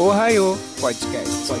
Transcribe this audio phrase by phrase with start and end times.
[0.00, 1.52] Ohio Podcast.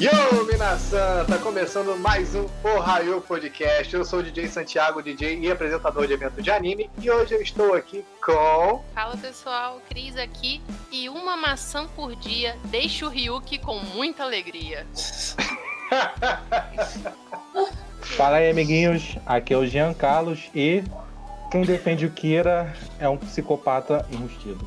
[0.00, 1.24] Yo, Minasan!
[1.26, 3.94] Tá começando mais um Ohio Podcast.
[3.94, 6.90] Eu sou o DJ Santiago, DJ e apresentador de evento de anime.
[7.00, 8.82] E hoje eu estou aqui com.
[8.92, 10.60] Fala pessoal, Cris aqui.
[10.90, 14.84] E uma maçã por dia deixa o Ryuki com muita alegria.
[18.02, 19.16] Fala aí, amiguinhos.
[19.24, 20.82] Aqui é o Jean Carlos e
[21.54, 24.66] quem defende o Kira é um psicopata enrustido.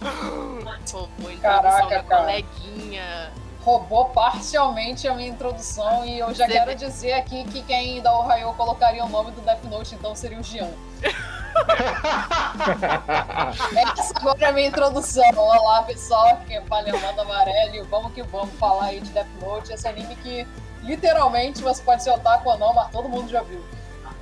[0.00, 2.22] Roubou a Caraca, introdução da cara.
[2.22, 3.32] coleguinha.
[3.60, 8.00] roubou parcialmente a minha introdução e eu já Você quero vê- dizer aqui que quem
[8.00, 10.70] da Ohio colocaria o nome do Death Note então seria o Jean.
[13.98, 15.24] Essa agora é a minha introdução.
[15.36, 19.88] Olá pessoal, aqui é Paleomado Amarelo vamos que vamos falar aí de Death Note, esse
[19.88, 20.46] anime que
[20.84, 23.60] literalmente você pode ser otaku ou não, mas todo mundo já viu.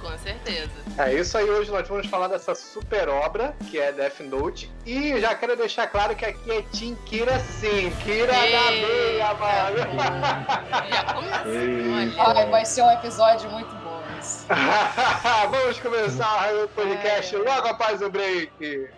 [0.07, 0.71] Com certeza.
[0.99, 4.71] É isso aí, hoje nós vamos falar dessa super obra que é Death Note.
[4.85, 7.91] E já quero deixar claro que aqui é Team Kira sim.
[8.05, 9.79] Kira da meia, mano.
[10.89, 12.23] Já começou.
[12.37, 13.97] Ai, vai ser um episódio muito bom.
[15.51, 17.39] Vamos começar o podcast É.
[17.39, 18.89] logo após o break.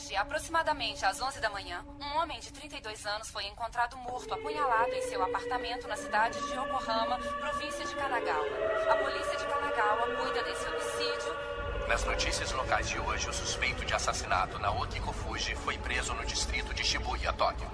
[0.00, 4.94] Hoje, aproximadamente às 11 da manhã, um homem de 32 anos foi encontrado morto, apunhalado
[4.94, 8.46] em seu apartamento na cidade de Yokohama, província de Kanagawa.
[8.90, 11.86] A polícia de Kanagawa cuida desse homicídio.
[11.86, 16.72] Nas notícias locais de hoje, o suspeito de assassinato Naoki Kofuji foi preso no distrito
[16.72, 17.70] de Shibuya, Tóquio.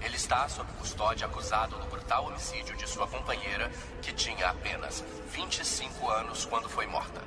[0.00, 6.08] Ele está sob custódia acusado do brutal homicídio de sua companheira, que tinha apenas 25
[6.10, 7.20] anos quando foi morta.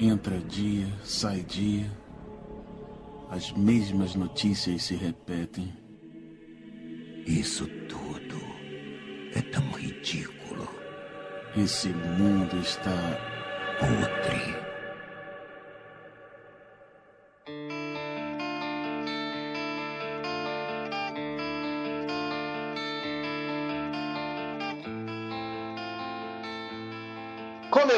[0.00, 1.90] Entra dia, sai dia.
[3.30, 5.72] As mesmas notícias se repetem.
[7.26, 8.40] Isso tudo
[9.34, 10.68] é tão ridículo,
[11.56, 13.18] Esse mundo está
[13.80, 14.67] podre.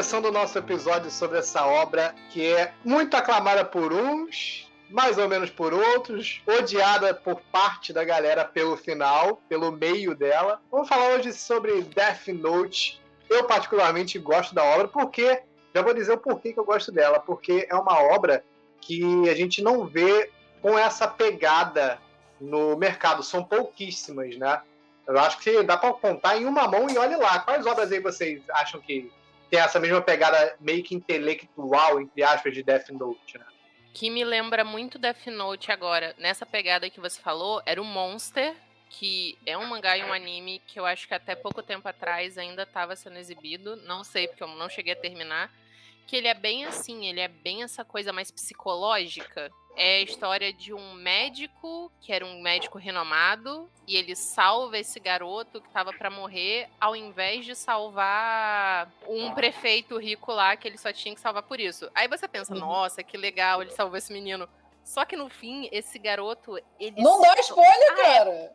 [0.01, 5.29] Começando o nosso episódio sobre essa obra que é muito aclamada por uns, mais ou
[5.29, 10.59] menos por outros, odiada por parte da galera pelo final, pelo meio dela.
[10.73, 12.99] Vamos falar hoje sobre Death Note.
[13.29, 15.43] Eu particularmente gosto da obra porque
[15.75, 18.43] já vou dizer o porquê que eu gosto dela, porque é uma obra
[18.81, 20.31] que a gente não vê
[20.63, 21.99] com essa pegada
[22.41, 24.63] no mercado, são pouquíssimas, né?
[25.07, 27.41] Eu acho que dá pra contar em uma mão e olhe lá.
[27.41, 29.13] Quais obras aí vocês acham que
[29.51, 33.45] tem essa mesma pegada meio que intelectual, entre aspas, de Death Note, né?
[33.93, 38.55] Que me lembra muito Death Note agora, nessa pegada que você falou, era o Monster,
[38.89, 42.39] que é um mangá e um anime que eu acho que até pouco tempo atrás
[42.39, 43.77] ainda estava sendo exibido.
[43.77, 45.53] Não sei, porque eu não cheguei a terminar.
[46.11, 49.49] Que ele é bem assim, ele é bem essa coisa mais psicológica.
[49.77, 54.99] É a história de um médico, que era um médico renomado, e ele salva esse
[54.99, 60.77] garoto que estava para morrer, ao invés de salvar um prefeito rico lá que ele
[60.79, 61.89] só tinha que salvar por isso.
[61.95, 62.59] Aí você pensa, Uhum.
[62.59, 64.49] nossa, que legal, ele salvou esse menino.
[64.83, 67.01] Só que no fim, esse garoto, ele.
[67.01, 68.51] Não dá spoiler, Ah,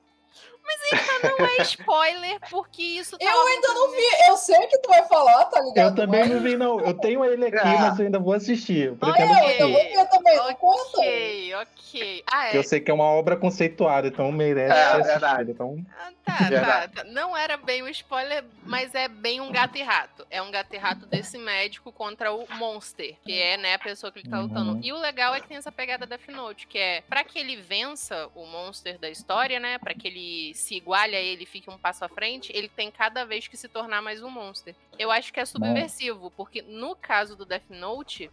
[0.92, 0.98] é.
[0.98, 1.36] cara!
[1.38, 5.04] Não é spoiler, porque isso tá Eu ainda não vi, eu sei que tu vai
[5.08, 5.90] falar, tá ligado?
[5.92, 6.80] Eu também Mas- não vi, não.
[6.80, 7.78] Eu tenho ele aqui, Ah.
[7.90, 8.88] mas eu ainda vou assistir.
[8.88, 9.56] Eu Ah, pretendo é, assistir.
[9.56, 10.98] então vou ver também, não conta.
[11.00, 12.24] Ok, ok.
[12.28, 12.60] Ah, Porque é.
[12.60, 15.52] eu sei que é uma obra conceituada, então merece É, ser verdade.
[15.52, 16.94] Então, Ah, tá, tá, Verdade.
[16.94, 17.04] tá.
[17.06, 20.26] Não era bem um spoiler, mas é bem um gato e rato.
[20.30, 24.12] É um gato e rato desse médico contra o Monster, que é, né, a pessoa
[24.12, 24.44] que ele tá Uhum.
[24.44, 24.80] lutando.
[24.84, 27.56] E o legal é que tem essa pegada da Note, que é pra que ele
[27.56, 31.70] vença o Monster da história, né, pra que ele se iguale a ele e fique
[31.70, 34.76] um passo à frente, ele tem cada vez que se tornar mais um Monster.
[34.98, 38.30] Eu acho que é subversivo, porque no caso do Death Note,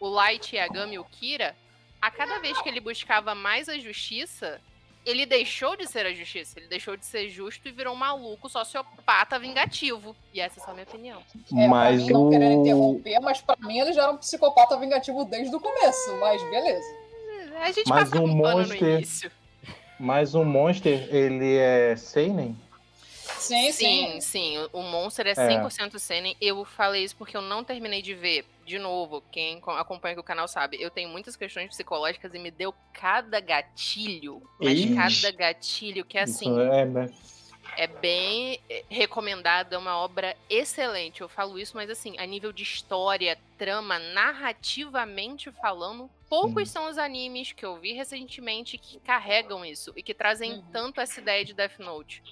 [0.00, 1.56] o Light Yagami e o Kira,
[2.00, 4.60] a cada vez que ele buscava mais a justiça,
[5.06, 8.48] ele deixou de ser a justiça, ele deixou de ser justo e virou um maluco
[8.48, 10.16] sociopata vingativo.
[10.32, 11.22] E essa é só a minha opinião.
[11.56, 12.60] É, mas pra mim não querendo o.
[12.62, 17.04] interromper, mas pra mim ele já era um psicopata vingativo desde o começo, mas beleza.
[17.60, 19.30] A gente Mas passa um pano no Monster- início.
[20.04, 22.54] Mas o Monster, ele é Seinen?
[23.38, 24.20] Sim, Sim, sim.
[24.20, 25.34] sim, o- Monster é É.
[25.34, 26.36] 100% Seinen.
[26.42, 28.44] Eu falei isso porque eu não terminei de ver.
[28.66, 32.38] De novo, quem co- acompanha aqui o canal sabe, eu tenho muitas questões psicológicas e
[32.38, 34.94] me deu cada gatilho, mas Ixi.
[34.94, 37.10] cada gatilho que é assim, é, né?
[37.76, 41.22] é bem eh, recomendado, é uma obra excelente.
[41.22, 46.10] Eu falo isso, mas assim, a nível de história, trama, narrativamente falando,
[46.42, 50.64] poucos são os animes que eu vi recentemente que carregam isso e que trazem Uhum.
[50.72, 52.22] tanto essa ideia de Death Note.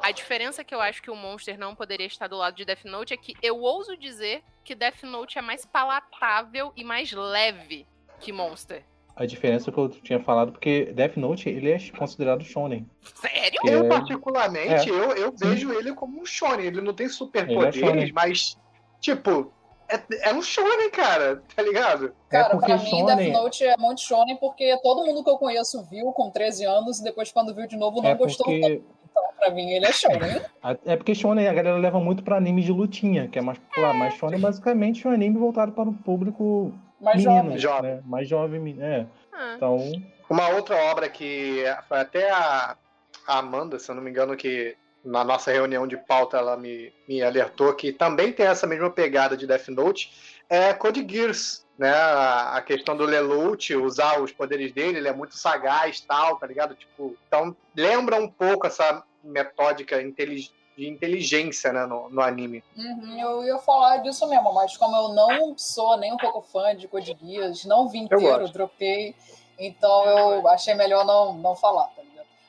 [0.00, 2.84] A diferença que eu acho que o Monster não poderia estar do lado de Death
[2.84, 7.86] Note é que eu ouso dizer que Death Note é mais palatável e mais leve
[8.20, 8.82] que Monster.
[9.16, 12.84] A diferença que eu tinha falado, porque Death Note, ele é considerado shonen.
[13.14, 13.60] Sério?
[13.60, 14.92] Que Eu, é- particularmente, é.
[14.92, 16.66] eu, eu vejo ele como um shonen.
[16.66, 18.12] Ele não tem é superpoderes, shonen.
[18.12, 18.58] mas,
[19.00, 19.52] tipo,
[19.94, 22.12] é, é um shonen, cara, tá ligado?
[22.28, 25.38] Cara, porque pra mim, shonen- Death Note é muito shonen porque todo mundo que eu
[25.38, 28.60] conheço viu com 13 anos e depois, quando viu de novo, não É gostou tanto.
[28.60, 30.18] porque, Então, pra mim, ele é shonen.
[30.84, 33.94] é porque shonen a galera leva muito pra anime de lutinha, que é mais popular.
[33.94, 37.94] Mas shonen é basicamente um anime voltado para o público Mas menino, jovem.
[37.96, 38.02] né?
[38.04, 39.06] Mais jovem, é.
[39.32, 39.78] Ah, Então,
[40.28, 42.76] Uma outra obra que foi até a,
[43.26, 46.92] a Amanda, se eu não me engano, que na nossa reunião de pauta ela me,
[47.06, 51.92] me alertou que também tem essa mesma pegada de Death Note, é Code Geass, né?
[51.92, 56.74] A questão do Lelouch, usar os poderes dele, ele é muito sagaz tal, tá ligado?
[56.74, 62.62] Tipo, então lembra um pouco essa metódica intelig- de inteligência, né, no, no anime.
[62.76, 66.74] Uhum, eu ia falar disso mesmo, mas como eu não sou nem um pouco fã
[66.74, 69.14] de Code Geass, não vi inteiro, dropei,
[69.58, 72.03] então eu achei melhor não, não falar, tá?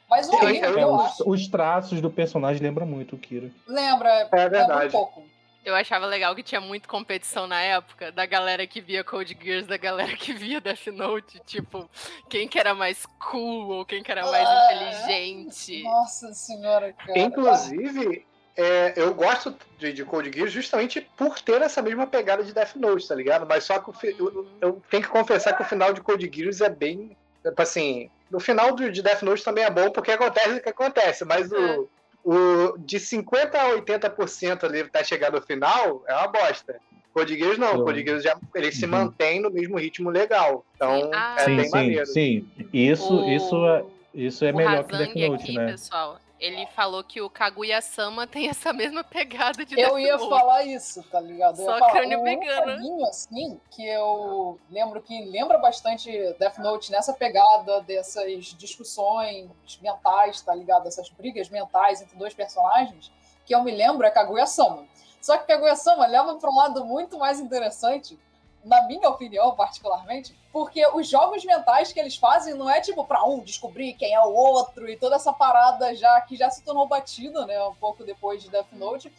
[0.10, 3.16] Mas o Eu- anime, eu- eu, é, os, acho, os traços do personagem lembram muito
[3.16, 3.50] o Kira.
[3.68, 4.92] lembra, É lembra um verdade.
[4.92, 5.24] pouco.
[5.64, 9.66] eu achava legal que tinha muito competição na época da galera que via Code Geass,
[9.66, 11.40] da galera que via Death Note.
[11.46, 11.90] Tipo,
[12.30, 15.82] quem que era mais cool ou quem que era mais Ah, inteligente.
[15.84, 17.18] Nossa senhora, cara.
[17.18, 18.24] Inclusive,
[18.56, 22.76] é, eu gosto de, de Code Geass justamente por ter essa mesma pegada de Death
[22.76, 23.48] Note, tá ligado?
[23.48, 26.62] Mas só que fi- eu, eu tenho que confessar que o final de Code Geass
[26.62, 27.18] é bem.
[27.50, 30.70] Tipo assim, no final do, de Death Note também é bom porque acontece o que
[30.70, 31.88] acontece, mas o,
[32.24, 36.76] o de 50% a 80% ali tá chegando no final é uma bosta.
[37.14, 38.92] Code Geass não, Code Geass já, ele se Uhum.
[38.92, 40.66] mantém no mesmo ritmo legal.
[40.76, 42.06] Então Sim, ah, é sim, bem sim, maneiro.
[42.08, 42.48] sim.
[42.74, 45.72] Isso, O- isso, é, isso é o melhor que Death Note, aqui, né?
[45.72, 51.04] pessoal, ele falou que o Kaguya-sama tem essa mesma pegada de Eu ia falar isso,
[51.04, 51.60] tá ligado?
[51.60, 52.66] Eu Só falar, crânio um vegano.
[52.66, 59.50] caminho, assim, que eu lembro que lembra bastante Death Note nessa pegada dessas discussões
[59.82, 60.88] mentais, tá ligado?
[60.88, 63.12] Essas brigas mentais entre dois personagens,
[63.46, 64.86] que eu me lembro é Kaguya-sama.
[65.22, 68.20] Só que Kaguya-sama leva para um lado muito mais interessante,
[68.66, 73.24] na minha opinião, particularmente, porque os jogos mentais que eles fazem não é tipo para
[73.24, 76.88] um descobrir quem é o outro e toda essa parada já que já se tornou
[76.88, 79.14] batida, né, um pouco depois de Death Note.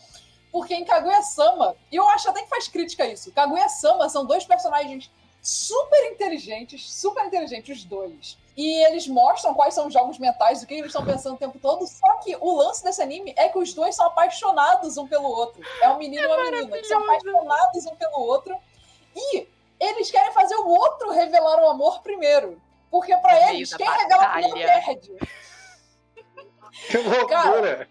[0.51, 4.45] Porque em Kaguya-sama, e eu acho até que faz crítica a isso, Kaguya-sama são dois
[4.45, 5.11] personagens
[5.41, 8.37] super inteligentes, super inteligentes os dois.
[8.57, 11.59] E eles mostram quais são os jogos mentais, o que eles estão pensando o tempo
[11.61, 11.87] todo.
[11.87, 15.63] Só que o lance desse anime é que os dois são apaixonados um pelo outro.
[15.83, 18.57] É um menino e uma menina que são apaixonados um pelo outro.
[19.17, 19.49] E
[19.81, 22.61] eles querem fazer o outro revelar o amor primeiro.
[22.91, 25.13] Porque pra No meio eles, quem revela primeiro perde.
[26.91, 27.89] Que loucura!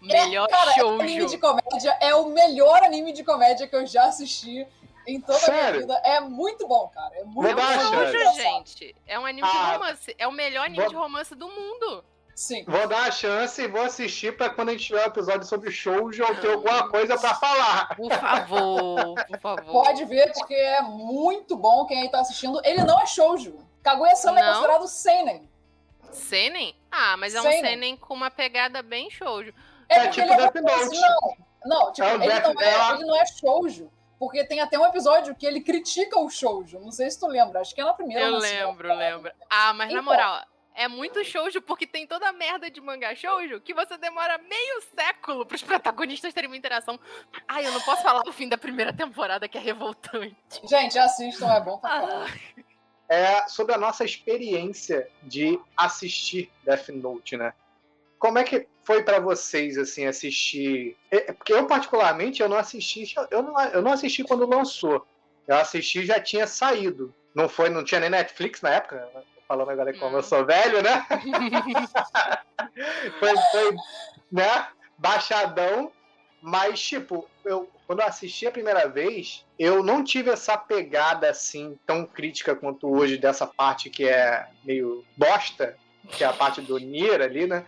[0.00, 3.86] Melhor é, cara, esse anime de comédia é o melhor anime de comédia que eu
[3.86, 4.66] já assisti
[5.06, 5.86] em toda a Sério?
[5.86, 6.02] minha vida.
[6.04, 7.14] É muito bom, cara.
[7.16, 8.12] É muito É um bom.
[8.12, 8.94] shoujo, gente.
[9.06, 9.72] É um anime de Ah.
[9.74, 10.14] romance.
[10.18, 12.04] É o melhor anime Vou- de romance do mundo.
[12.34, 12.64] Sim.
[12.66, 15.70] Vou dar uma chance e vou assistir pra quando a gente tiver um episódio sobre
[15.70, 17.94] shoujo eu ter alguma coisa pra falar.
[17.96, 19.84] Por favor, por favor.
[19.84, 22.60] Pode ver, porque é muito bom quem aí tá assistindo.
[22.64, 23.56] Ele não é shoujo.
[23.82, 25.48] Kaguya-sama é considerado seinen.
[26.10, 26.74] Seinen?
[26.90, 27.60] Ah, mas é um Seinen.
[27.64, 29.52] seinen com uma pegada bem shoujo.
[29.88, 30.84] É, É tipo ele é Death romance.
[31.00, 31.00] Note.
[31.64, 33.90] Não, não, tipo, É o ele, Death- não é, é a- ele não é shoujo.
[34.18, 36.78] Porque tem até um episódio que ele critica o shoujo.
[36.78, 38.22] Não sei se tu lembra, acho que é na primeira.
[38.22, 39.32] ou Eu na lembro, lembro.
[39.50, 40.04] Ah, mas na Então.
[40.04, 40.40] moral,
[40.74, 44.82] é muito shoujo porque tem toda a merda de mangá shoujo que você demora meio
[44.94, 46.98] século pros protagonistas terem uma interação.
[47.46, 50.36] Ai, eu não posso falar do fim da primeira temporada que é revoltante.
[50.68, 52.32] Gente, assistam, é bom pra caralho.
[52.58, 52.62] Ah,
[53.08, 57.52] É sobre a nossa experiência de assistir Death Note, né?
[58.18, 60.96] Como é que foi pra vocês assim assistir?
[61.10, 65.06] É, porque eu particularmente eu não assisti, eu não, eu não assisti quando lançou.
[65.46, 67.14] Eu assisti e já tinha saído.
[67.34, 69.06] Não foi, não tinha nem Netflix na época.
[69.54, 70.18] Falando agora como Hum.
[70.18, 71.06] eu sou velho, né?
[73.20, 73.76] foi, foi,
[74.32, 74.66] né?
[74.98, 75.92] Baixadão.
[76.42, 81.78] Mas, tipo, eu, quando eu assisti a primeira vez, eu não tive essa pegada assim
[81.86, 85.76] tão crítica quanto hoje dessa parte que é meio bosta,
[86.10, 87.64] que é a parte do Nier ali, né?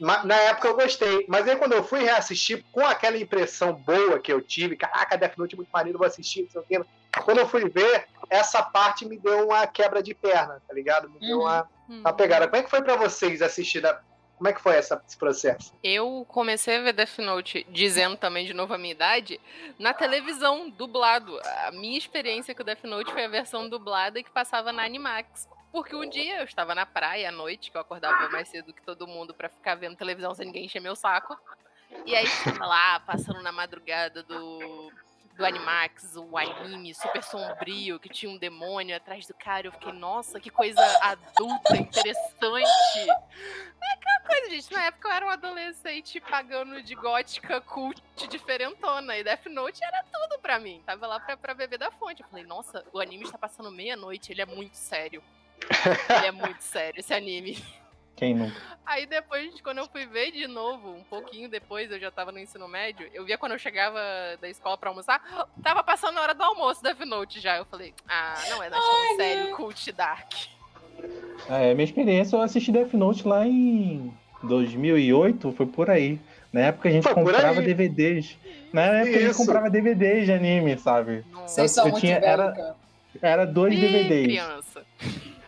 [0.00, 4.32] Na época eu gostei, mas aí quando eu fui reassistir com aquela impressão boa que
[4.32, 6.88] eu tive, caraca, Death Note é muito maneiro, vou assistir, não sei o quê.
[7.24, 11.10] Quando eu fui ver, essa parte me deu uma quebra de perna, tá ligado?
[11.10, 11.42] Me deu Uhum.
[11.44, 12.46] uma, uma pegada.
[12.48, 13.80] Como é que foi pra vocês assistir?
[13.80, 14.00] Da...
[14.36, 15.72] Como é que foi essa, esse processo?
[15.84, 19.40] Eu comecei a ver Death Note, dizendo também de novo a minha idade,
[19.78, 21.38] na televisão, dublado.
[21.66, 25.48] A minha experiência com Death Note foi a versão dublada que passava na Animax.
[25.70, 28.82] Porque um dia eu estava na praia à noite, que eu acordava mais cedo que
[28.82, 31.38] todo mundo pra ficar vendo televisão sem ninguém encher meu saco.
[32.04, 34.90] E aí tava lá, passando na madrugada do,
[35.42, 39.66] do Animax, o anime super sombrio, que tinha um demônio atrás do cara.
[39.66, 42.70] Eu fiquei, nossa, que coisa adulta, interessante.
[43.10, 44.72] É aquela coisa, gente.
[44.72, 49.16] Na época eu era um adolescente pagando de gótica cult diferentona.
[49.16, 50.80] E Death Note era tudo pra mim.
[50.86, 52.22] Tava lá pra, pra beber da fonte.
[52.22, 55.20] Eu falei, nossa, o anime está passando meia-noite, ele é muito sério.
[56.08, 57.60] Ele é muito sério, esse anime.
[58.22, 58.54] Quem nunca?
[58.86, 62.38] Aí depois, quando eu fui ver de novo, um pouquinho depois, eu já tava no
[62.38, 63.98] ensino médio, eu via quando eu chegava
[64.40, 65.20] da escola pra almoçar,
[65.60, 67.56] tava passando a hora do almoço Death Note já.
[67.56, 69.56] Eu falei, ah, não é Ai, sério, meu.
[69.56, 70.32] cult dark.
[71.50, 74.12] É, minha experiência, eu assisti Death Note lá em
[74.44, 76.20] 2008, foi por aí.
[76.52, 77.60] Na época a gente Foi comprava.
[77.60, 78.36] DVDs.
[78.72, 79.38] Na época a gente Isso.
[79.38, 81.24] comprava DVDs de anime, sabe?
[81.32, 82.76] Vocês são eu muito tinha- era- cara.
[83.20, 84.26] Era dois Ih, DVDs.
[84.26, 84.82] criança.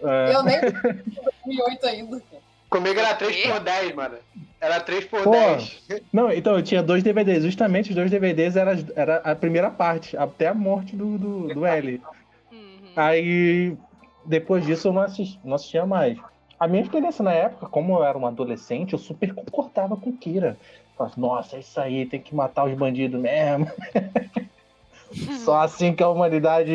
[0.03, 2.21] É, Eu nem 2008 ainda.
[2.21, 2.44] cara.
[2.75, 3.27] Comigo era Quê?
[3.27, 4.17] 3 por 10, mano.
[4.61, 5.31] Era 3 por Pô.
[5.31, 5.83] 10.
[6.13, 7.45] Não, então eu tinha dois DVDs.
[7.45, 11.65] Justamente os dois DVDs era, era a primeira parte, até a morte do, do, do
[11.67, 12.03] L.
[12.51, 12.59] Uhum.
[12.97, 13.77] Aí,
[14.27, 16.19] depois disso, eu não, assisti, não assistia mais.
[16.59, 20.59] A minha experiência na época, como eu era um adolescente, eu super concordava com Kira.
[20.99, 23.71] Falava, Nossa, é isso aí, tem que matar os bandidos mesmo.
[25.45, 26.75] só assim que a humanidade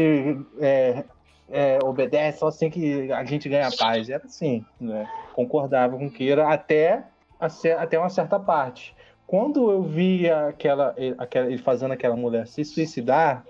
[0.62, 1.04] é,
[1.52, 4.10] é, obedece, só assim que a gente ganha paz.
[4.10, 5.06] Era assim, né?
[5.44, 7.06] Concordava com Kira até,
[7.40, 8.94] até uma certa parte.
[9.26, 13.46] Quando eu vi aquela, aquela, ele fazendo aquela mulher se suicidar,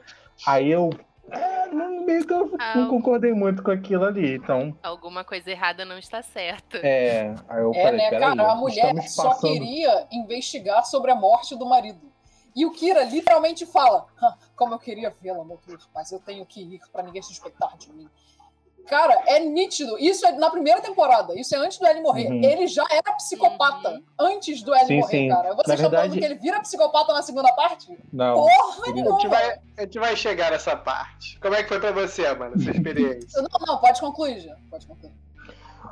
[0.45, 0.91] aí eu.
[1.31, 4.35] é, não, meio que eu Ah, não concordei muito com aquilo ali.
[4.35, 6.77] Então, Alguma coisa errada não está certa.
[6.77, 7.33] é.
[7.47, 8.51] Aí eu É, falei, né, cara?
[8.51, 9.53] A mulher só passando.
[9.53, 12.11] queria investigar sobre a morte do marido.
[12.55, 16.45] E o Kira literalmente fala: "Hã, Como eu queria vê-la, meu Deus, mas eu tenho
[16.45, 18.07] que ir pra ninguém suspeitar de mim.
[18.89, 19.97] Cara, é nítido.
[19.99, 21.39] Isso é na primeira temporada.
[21.39, 22.27] Isso é antes do L morrer.
[22.27, 22.43] Uhum.
[22.43, 24.01] Ele já era psicopata Uhum.
[24.19, 25.29] antes do L Sim, morrer, sim.
[25.29, 25.49] cara.
[25.49, 27.95] Estão falando verdade- que ele vira psicopata na segunda parte?
[28.11, 28.35] Não.
[28.35, 29.29] Porra ele- A gente, nenhuma.
[29.29, 31.39] vai, a gente vai chegar nessa parte.
[31.39, 33.41] Como é que foi pra você, mano, essa experiência?
[33.41, 34.55] Não, não, pode concluir, já.
[34.71, 35.13] Pode concluir.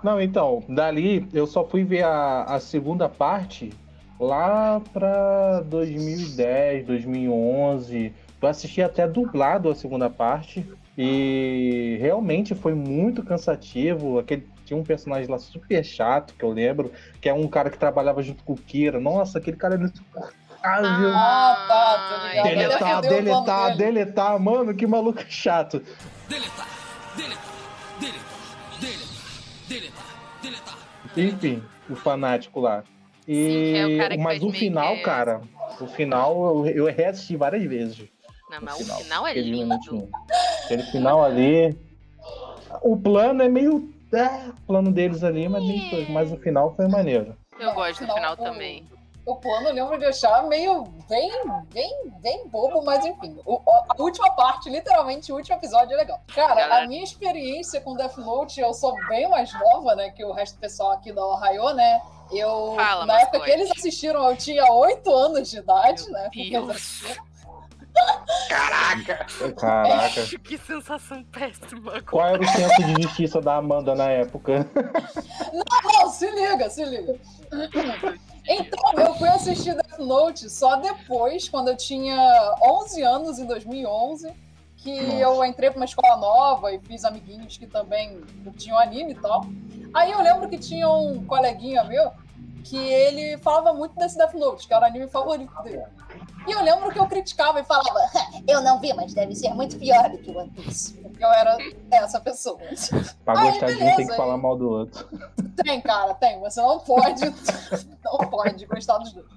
[0.03, 3.71] Não, então, dali eu só fui ver a, a segunda parte
[4.19, 8.13] lá pra 2010, 2011.
[8.41, 10.65] Eu assisti até dublado a segunda parte
[10.97, 14.17] e realmente foi muito cansativo.
[14.19, 17.77] Aquele, tinha um personagem lá super chato que eu lembro, que é um cara que
[17.77, 18.99] trabalhava junto com o Kira.
[18.99, 21.11] Nossa, aquele cara é insuportável.
[21.13, 22.19] Ah, tá.
[22.23, 23.77] Ai, Ele Deletar, deletar, dele.
[24.03, 24.39] deletar.
[24.39, 25.79] Mano, que maluco chato.
[26.27, 26.67] Deletar,
[27.15, 27.43] deletar,
[27.99, 28.39] deletar,
[28.81, 30.05] deletar, deletar,
[30.41, 30.77] deletar.
[31.15, 32.83] Enfim, o fanático lá.
[33.25, 35.41] Sim, que é o E, cara que mas o final, que- cara,
[35.79, 38.03] o final eu, eu reassisti várias vezes.
[38.49, 39.57] Não, mas final, o final é lindo.
[39.57, 40.09] minutinho.
[40.65, 41.77] Aquele final ali.
[42.81, 43.93] O plano é meio.
[44.13, 47.35] É, o plano deles ali, mas, meio coisa, mas o final foi maneiro.
[47.59, 48.87] Eu gosto do final, também.
[49.25, 51.29] O plano eu lembro de achar meio bem,
[51.73, 53.37] bem, bem bobo, mas enfim.
[53.45, 56.21] O- a última parte, literalmente, o último episódio é legal.
[56.33, 56.83] Cara, Galera.
[56.85, 60.55] a minha experiência com Death Note, eu sou bem mais nova, né, que o resto
[60.55, 61.99] do pessoal aqui da Ohio, né?
[62.31, 63.43] Eu, Fala, na época mascote.
[63.43, 66.23] que eles assistiram, eu tinha 8 anos de idade, Meu né?
[66.23, 66.69] porque eles Deus.
[66.69, 67.23] assistiram.
[68.49, 69.25] Caraca!
[69.57, 70.39] Caraca.
[70.39, 72.01] que sensação péssima.
[72.01, 74.67] Qual era o senso de justiça da Amanda na época?
[75.53, 77.15] Não, se liga, se liga.
[78.47, 84.31] Então, eu fui assistir Death Note só depois, quando eu tinha 11 anos, em 2011,
[84.77, 85.15] que Nossa.
[85.17, 88.21] eu entrei pra uma escola nova e fiz amiguinhos que também
[88.57, 89.45] tinham anime e tal.
[89.93, 92.11] Aí eu lembro que tinha um coleguinha meu
[92.67, 95.83] que ele falava muito desse Death Note, que era o anime favorito dele.
[96.45, 97.99] E eu lembro que eu criticava e falava,
[98.47, 100.93] eu não vi, mas deve ser muito pior do que One Piece.
[101.01, 101.57] Porque eu era
[101.91, 102.57] essa pessoa.
[103.23, 104.17] Pra Aí, gostar de um beleza, tem que aí.
[104.17, 105.07] falar mal do outro.
[105.63, 106.39] Tem, cara, tem.
[106.39, 107.21] Você não pode.
[108.03, 109.27] não pode gostar dos dois.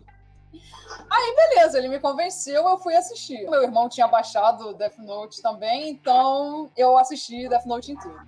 [1.11, 3.49] Aí, beleza, ele me convenceu, eu fui assistir.
[3.51, 8.21] Meu irmão tinha baixado Death Note também, então eu assisti Death Note inteiro.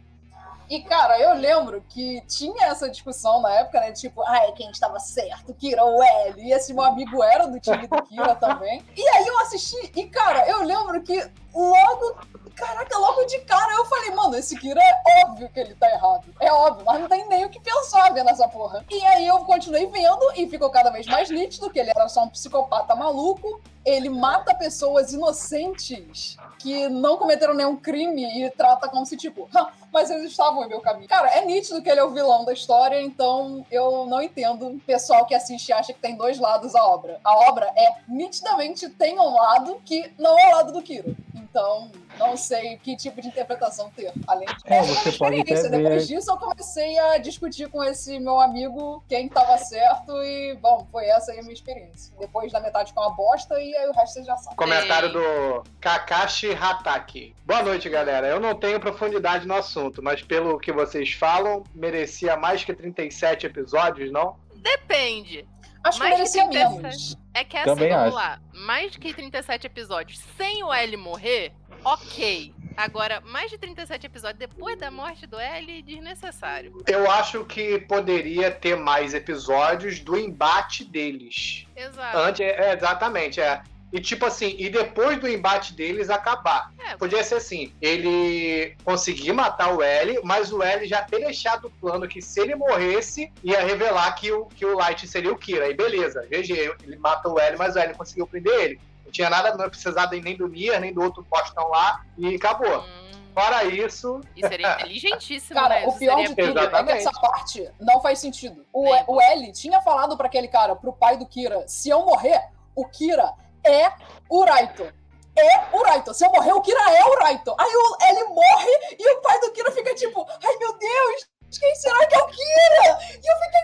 [0.73, 3.93] E, cara, eu lembro que tinha essa discussão na época, né?
[3.93, 6.43] Tipo, ai, quem estava certo, Kira ou L.
[6.43, 8.83] E esse meu amigo era do time do Kira também.
[8.97, 12.17] E aí eu assisti, e, cara, eu lembro que logo
[12.55, 16.25] Caraca, logo de cara eu falei, mano, esse Kira é óbvio que ele tá errado.
[16.39, 18.85] É óbvio, mas não tem nem o que pensar vendo essa porra.
[18.91, 22.25] E aí eu continuei vendo e ficou cada vez mais nítido que ele era só
[22.25, 23.61] um psicopata maluco.
[23.85, 29.67] Ele mata pessoas inocentes que não cometeram nenhum crime e trata como se, tipo, "Hã,
[29.93, 31.09] mas eles estavam em meu caminho.
[31.09, 34.81] Cara, é nítido que ele é o vilão da história, então eu não entendo o
[34.81, 37.21] pessoal que assiste e acha que tem dois lados a obra.
[37.23, 41.15] A obra é nitidamente tem um lado que não é o lado do Kiro.
[41.53, 44.11] Então, não sei que tipo de interpretação ter.
[44.27, 45.69] Além de É, você pode experiência.
[45.71, 50.55] ver- Depois disso, eu comecei a discutir com esse meu amigo quem tava certo e,
[50.63, 52.15] bom, foi essa aí a minha experiência.
[52.19, 54.57] Depois da metade ficou uma bosta e aí o resto você já sabe.
[54.57, 57.37] Comentário do Kakashi Hataki.
[57.45, 58.27] Boa noite, galera.
[58.27, 63.45] Eu não tenho profundidade no assunto, mas pelo que vocês falam, merecia mais que 37
[63.45, 64.37] episódios, não?
[64.57, 65.47] Depende.
[65.85, 66.83] Acho que Mais que merecia 37.
[66.83, 67.19] menos.
[67.35, 68.15] É que assim, Também vamos acho.
[68.17, 68.41] lá.
[68.53, 71.53] Mais que 37 episódios sem o L morrer,
[71.85, 72.55] ok.
[72.77, 76.83] Agora, mais de 37 episódios depois da morte do L, desnecessário.
[76.87, 81.67] Eu acho que poderia ter mais episódios do embate deles.
[81.77, 82.17] Exato.
[82.17, 83.63] Antes, é, exatamente, é.
[83.93, 86.73] E tipo assim, e depois do embate deles acabar.
[86.79, 91.67] É, Podia ser assim, ele conseguir matar o L, mas o L já ter deixado
[91.67, 95.37] o plano que se ele morresse, ia revelar que o, que o Light seria o
[95.37, 95.67] Kira.
[95.67, 98.81] Aí beleza, GG, ele mata o L, mas o L conseguiu prender ele.
[99.05, 102.79] Não tinha nada, não precisava nem do Nier, nem do outro postão lá, e acabou.
[102.81, 105.87] hum, Fora isso, e seria inteligentíssimo, Cara, né?
[105.87, 106.99] o Isso pior seria de tudo é que Exatamente.
[106.99, 108.65] essa parte não faz sentido.
[108.73, 109.05] O, Nem.
[109.07, 112.41] o L tinha falado pra aquele cara, pro pai do Kira, se eu morrer,
[112.75, 113.33] o Kira
[113.65, 113.93] é
[114.29, 114.93] o Raito.
[115.37, 116.15] É o Raito.
[116.15, 117.55] Se eu morrer, o Kira é o Raito.
[117.59, 121.27] Aí o L morre e o pai do Kira fica tipo, ai meu Deus,
[121.59, 122.99] quem será que é o Kira?
[123.11, 123.61] E eu fiquei,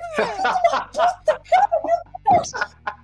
[0.71, 1.97] uma puta, cara, meu
[2.33, 2.51] Deus.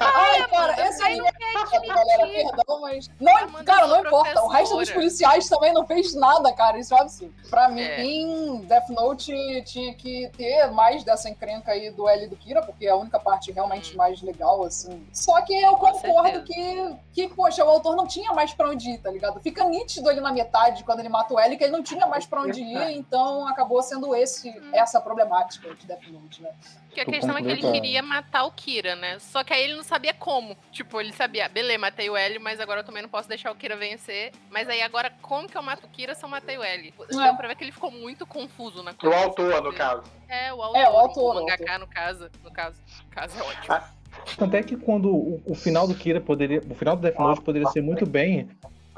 [0.00, 0.72] Ai, cara,
[1.04, 1.18] anime
[1.54, 3.10] não quer é galera, perdão, mas.
[3.20, 4.42] Não, Amanda cara, não importa.
[4.42, 4.98] O resto dos professora.
[4.98, 6.78] policiais também não fez nada, cara.
[6.78, 7.34] Isso é um absurdo.
[7.50, 8.02] Pra É.
[8.02, 12.62] mim, Death Note tinha que ter mais dessa encrenca aí do L e do Kira,
[12.62, 15.06] porque é a única parte realmente mais legal, assim.
[15.12, 18.98] Só que eu concordo que, que, poxa, o autor não tinha mais pra onde ir,
[18.98, 19.40] tá ligado?
[19.40, 22.24] Fica nítido ali na metade, quando ele mata o L, que ele não tinha mais
[22.26, 26.50] pra onde ir, então acabou sendo esse, essa problemática de Death Note, né?
[26.86, 29.07] Porque a questão é que ele queria matar o Kira, né?
[29.18, 30.56] Só que aí ele não sabia como.
[30.72, 33.54] Tipo, ele sabia, beleza, matei o L, mas agora eu também não posso deixar o
[33.54, 34.32] Kira vencer.
[34.50, 36.94] Mas aí agora, como que eu mato o Kira se eu matei o L?
[37.08, 39.16] Deu pra ver que ele ficou muito confuso na o coisa.
[39.16, 40.02] autor, no caso.
[40.28, 40.80] É, o autor.
[40.80, 42.30] É, o autor, O o mangaka, no caso.
[42.42, 42.82] No caso.
[43.04, 43.98] No caso é ótimo.
[44.36, 46.60] Tanto é que quando o, o final do Kira poderia.
[46.68, 48.48] O final do Death Note poderia ser muito bem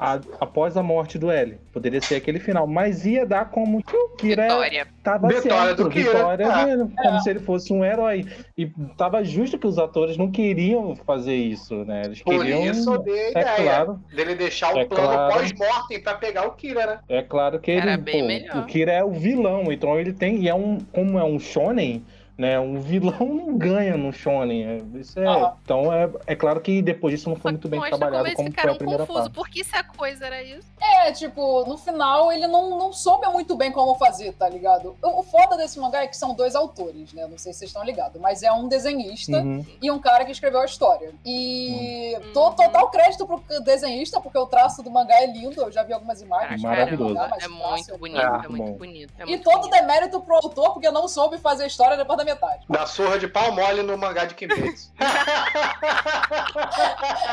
[0.03, 1.59] a- após a morte do L.
[1.71, 2.65] Poderia ser aquele final.
[2.65, 4.87] Mas ia dar como que o Kira Vitória.
[5.03, 5.83] tava Vitória certo.
[5.83, 8.25] do Kira, Vitória dele, como se ele fosse um herói.
[8.57, 8.65] E
[8.97, 12.01] tava justo que os atores não queriam fazer isso, né?
[12.05, 12.63] Eles Por queriam.
[12.65, 15.33] isso é ideia claro, dele deixar o É plano claro.
[15.35, 16.99] pós-mortem pra pegar o Kira, né?
[17.07, 17.81] é claro que ele.
[17.81, 18.57] Era bem pô, melhor.
[18.57, 20.37] o Kira é o vilão, então ele tem.
[20.41, 20.79] E é um.
[20.91, 22.03] Como é um shonen.
[22.41, 24.63] Né, um vilão não ganha no shonen.
[24.65, 25.53] é- Isso é, Aham.
[25.63, 28.23] Então é, é claro que depois disso não foi Só muito que bem mostra trabalhado
[28.23, 29.27] como eles como foi ficaram a primeira confusos.
[29.29, 29.35] parte.
[29.35, 30.67] Porque se a coisa era isso.
[30.81, 34.95] É, tipo, no final ele não, não soube muito bem como fazer, tá ligado?
[35.03, 37.27] O, o foda desse mangá é que são dois autores, né?
[37.29, 39.63] Não sei se vocês estão ligados, mas é um desenhista Uhum.
[39.79, 41.11] e um cara que escreveu a história.
[41.23, 42.33] E Hum.
[42.33, 45.93] to- total crédito pro desenhista, porque o traço do mangá é lindo, eu já vi
[45.93, 46.61] algumas imagens.
[46.61, 47.13] Cara, Maravilhoso.
[47.13, 49.13] Mangá, É muito bonito, É, é muito bonito.
[49.19, 49.71] é E muito todo bonito.
[49.73, 52.65] demérito pro autor, porque não soube fazer a história depois da metade.
[52.69, 54.91] Da surra de pau mole no mangá de Kimetsu.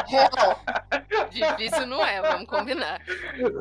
[0.08, 0.60] Real.
[1.30, 3.00] Difícil não é, vamos combinar.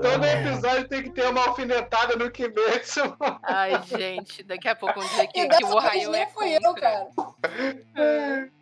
[0.02, 3.18] Todo episódio tem que ter uma alfinetada no Kimetsu.
[3.44, 6.56] Ai, gente, daqui a pouco um dia que, E que o Ohio é nem fui
[6.56, 7.08] eu, cara.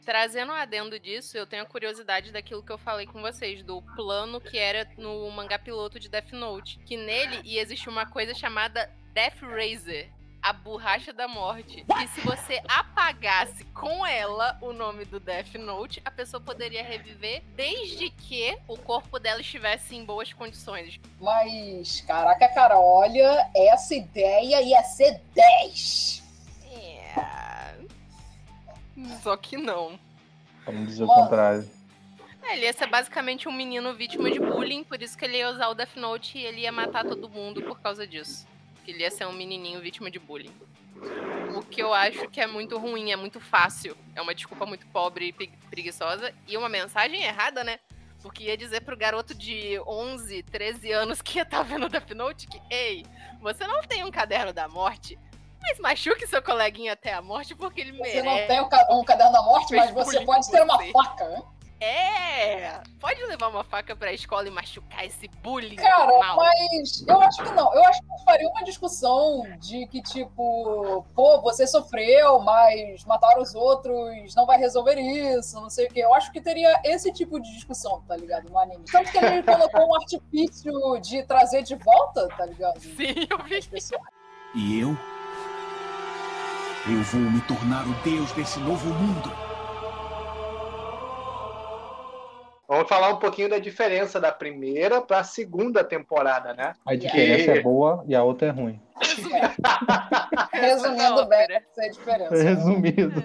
[0.05, 3.81] Trazendo um adendo disso, eu tenho a curiosidade daquilo que eu falei com vocês, do
[3.95, 6.79] plano que era no mangá piloto de Death Note.
[6.85, 10.14] Que nele ia existir uma coisa chamada Death Razor.
[10.45, 11.84] A borracha da morte.
[12.03, 17.41] E se você apagasse com ela o nome do Death Note, a pessoa poderia reviver
[17.55, 20.99] desde que o corpo dela estivesse em boas condições.
[21.19, 26.21] Mas, caraca, cara, olha, essa ideia ia ser 10.
[26.71, 27.75] É.
[29.23, 29.99] Só que não.
[30.63, 31.67] Vamos dizer o contrário.
[32.43, 35.49] É, ele ia ser basicamente um menino vítima de bullying, por isso que ele ia
[35.49, 38.45] usar o Death Note e ele ia matar todo mundo por causa disso.
[38.85, 40.53] Que ele ia ser um menininho vítima de bullying.
[41.55, 43.97] O que eu acho que é muito ruim, é muito fácil.
[44.15, 46.31] É uma desculpa muito pobre e preguiçosa.
[46.47, 47.79] E uma mensagem errada, né?
[48.21, 52.47] Porque ia dizer pro garoto de 11, 13 anos que ia estar vendo Death Note
[52.47, 53.03] que, ei,
[53.41, 55.17] você não tem um caderno da morte,
[55.61, 58.23] mas machuque seu coleguinha até a morte porque ele Você merece.
[58.23, 60.91] não tem um ca- caderno da morte, mas Fez você pode ter uma você.
[60.91, 61.41] faca, né?
[61.85, 62.81] É!
[62.99, 66.37] Pode levar uma faca pra escola e machucar esse bullying Cara, mal.
[66.37, 67.71] mas eu acho que não.
[67.75, 73.37] Eu acho que eu faria uma discussão de que, tipo, pô, você sofreu, mas matar
[73.39, 75.99] os outros não vai resolver isso, não sei o quê.
[75.99, 78.49] Eu acho que teria esse tipo de discussão, tá ligado?
[78.49, 78.85] No anime.
[78.91, 82.79] Tanto que ele colocou um artifício de trazer de volta, tá ligado?
[82.79, 83.57] Sim, eu vi.
[83.57, 84.01] As pessoas.
[84.55, 84.97] E eu?
[86.87, 89.44] Eu vou me tornar o deus desse novo mundo.
[92.67, 96.73] Vamos falar um pouquinho da diferença da primeira pra segunda temporada, né?
[96.86, 98.82] A diferença E- é boa e a outra é ruim.
[100.51, 102.36] Resumindo bem, essa é a diferença.
[102.36, 103.23] Resumido.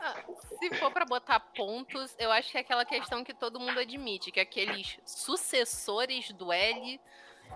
[0.00, 0.14] Ah,
[0.60, 4.30] Se for pra botar pontos, eu acho que é aquela questão que todo mundo admite,
[4.30, 7.00] que aqueles sucessores do L,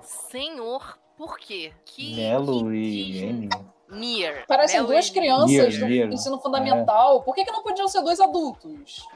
[0.03, 1.73] senhor, por quê?
[1.85, 3.49] Que, Melo e N.
[3.91, 4.45] Nier.
[4.47, 7.23] Parecem Melo duas crianças Year, do ensino fundamental.
[7.23, 9.07] Por que, que não podiam ser dois adultos?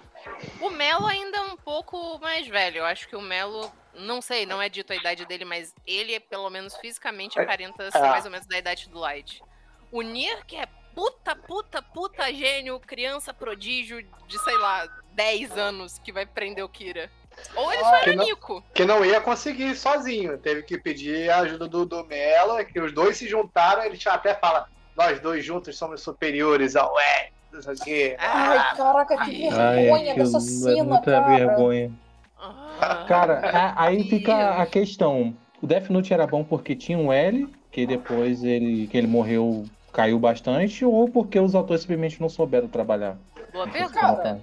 [0.61, 2.79] O Melo ainda é um pouco mais velho.
[2.79, 6.19] Eu acho que o Melo, não sei, não é dito a idade dele, mas ele,
[6.21, 8.09] pelo menos fisicamente, aparenta ser É.
[8.09, 9.43] mais ou menos da idade do Light.
[9.91, 15.99] O Nier, que é puta, puta, puta gênio, criança prodígio de, sei lá, 10 anos
[15.99, 17.11] que vai prender o Kira.
[17.55, 18.65] Ou ele só Que era não- Nico.
[18.75, 20.37] Que não ia conseguir sozinho.
[20.39, 23.99] Teve que pedir a ajuda do, do Melo, é que os dois se juntaram, ele
[24.07, 28.17] até fala, nós dois juntos somos superiores ao Ed, não sei o quê.
[28.19, 31.37] Ai, caraca, que Ai, vergonha aquilo dessa é cena, muita cara.
[31.37, 31.93] vergonha.
[32.39, 35.37] Ah, Cara, aí fica a questão.
[35.61, 39.65] O Death Note era bom porque tinha um L, que depois ele, que ele morreu,
[39.93, 43.17] caiu bastante, ou porque os autores simplesmente não souberam trabalhar.
[43.53, 44.01] Boa pergunta.
[44.01, 44.41] Cara,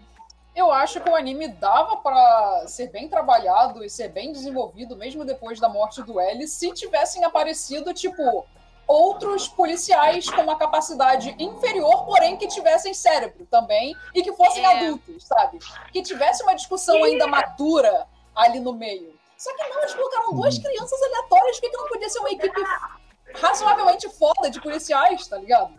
[0.56, 5.26] Eu acho que o anime dava pra ser bem trabalhado e ser bem desenvolvido, mesmo
[5.26, 8.46] depois da morte do L, se tivessem aparecido, tipo,
[8.90, 14.88] outros policiais com uma capacidade inferior, porém que tivessem cérebro também e que fossem É.
[14.88, 15.60] adultos, sabe?
[15.94, 19.14] Que tivesse uma discussão ainda madura ali no meio.
[19.38, 22.32] Só que não, eles colocaram duas crianças aleatórias, por que, que não podia ser uma
[22.32, 22.62] equipe
[23.36, 25.72] razoavelmente foda de policiais, tá ligado?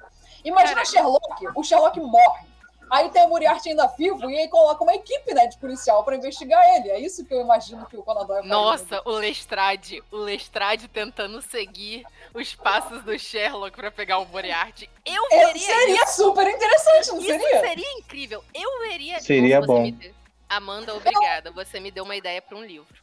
[0.45, 0.87] Imagina Cara.
[0.87, 2.49] Sherlock, o Sherlock morre.
[2.91, 6.17] Aí tem o Moriarty ainda vivo e aí coloca uma equipe né, de policial pra
[6.17, 6.91] investigar ele.
[6.91, 8.49] É isso que eu imagino que o Conan Doyle.
[8.49, 10.03] Nossa, o Lestrade.
[10.11, 14.89] O Lestrade tentando seguir os passos do Sherlock pra pegar o Moriarty.
[15.05, 16.17] Eu É, veria seria isso.
[16.23, 17.61] super interessante, não Isso seria?
[17.61, 18.45] seria incrível.
[18.55, 19.21] Eu veria.
[19.21, 19.83] Seria bom.
[19.83, 20.15] me deu-
[20.49, 21.51] Amanda, obrigada.
[21.53, 22.99] Você me deu uma ideia pra um livro.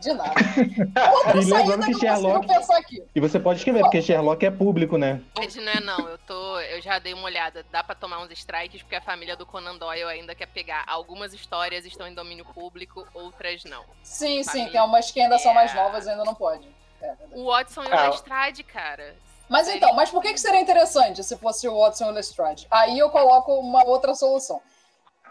[0.00, 0.30] De nada.
[1.14, 3.02] Outra E lembrando que que Sherlock- pensar aqui.
[3.14, 5.22] E você pode escrever, porque Sherlock é público, né?
[5.36, 6.60] Mas não é não, eu tô.
[6.60, 7.64] Eu já dei uma olhada.
[7.72, 10.84] Dá pra tomar uns strikes, porque a família do Conan Doyle ainda quer pegar.
[10.86, 13.84] Algumas histórias estão em domínio público, outras não.
[14.02, 14.72] Sim, sim, Família.
[14.72, 15.74] tem umas que ainda são mais É.
[15.74, 16.68] novas e ainda não pode.
[17.02, 17.14] É.
[17.32, 18.04] O Watson e Ah.
[18.06, 19.16] o Lestrade, cara.
[19.48, 22.12] Mas Seria- então, mas por que, que seria interessante se fosse o Watson e o
[22.12, 22.66] Lestrade?
[22.70, 24.60] Aí eu coloco uma outra solução.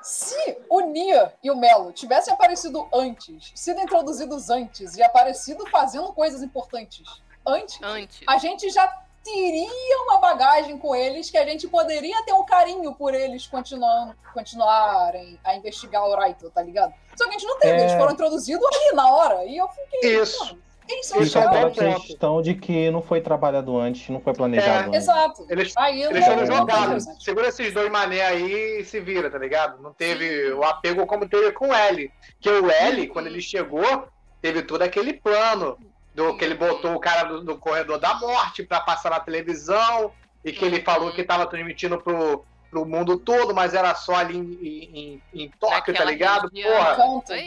[0.02, 6.14] Se o Nia e o Melo tivessem aparecido antes, sido introduzidos antes e aparecido fazendo
[6.14, 7.04] coisas importantes
[7.46, 8.22] antes, Antes.
[8.28, 8.88] a gente já
[9.24, 14.16] teria uma bagagem com eles que a gente poderia ter um carinho por eles continuando,
[14.32, 16.94] continuarem a investigar o Raito, tá ligado?
[17.18, 17.82] Só que a gente não teve, É.
[17.82, 19.44] eles foram introduzidos ali na hora.
[19.46, 20.22] E eu fiquei.
[20.22, 20.40] Isso.
[20.46, 22.06] "Mano, Eles são Isso é Fica um caras." bom aquela ponto.
[22.08, 25.02] questão de que não foi trabalhado antes, não foi planejado antes.
[25.04, 25.46] Exato.
[25.50, 27.06] Eles, Aí eles foram jogados.
[27.20, 29.82] Segura esses dois mané aí e se vira, tá ligado?
[29.82, 32.12] Não teve o apego como teve com o L.
[32.40, 34.08] Que o L, quando ele chegou,
[34.42, 35.78] teve todo aquele plano
[36.14, 40.12] do que ele botou o cara do, do corredor da morte pra passar na televisão
[40.46, 44.38] e que ele falou que tava transmitindo pro, pro mundo todo, mas era só ali
[44.38, 46.50] em, em, em Tóquio, tá Naquela ligado?
[46.54, 46.74] região.
[46.74, 46.98] Porra,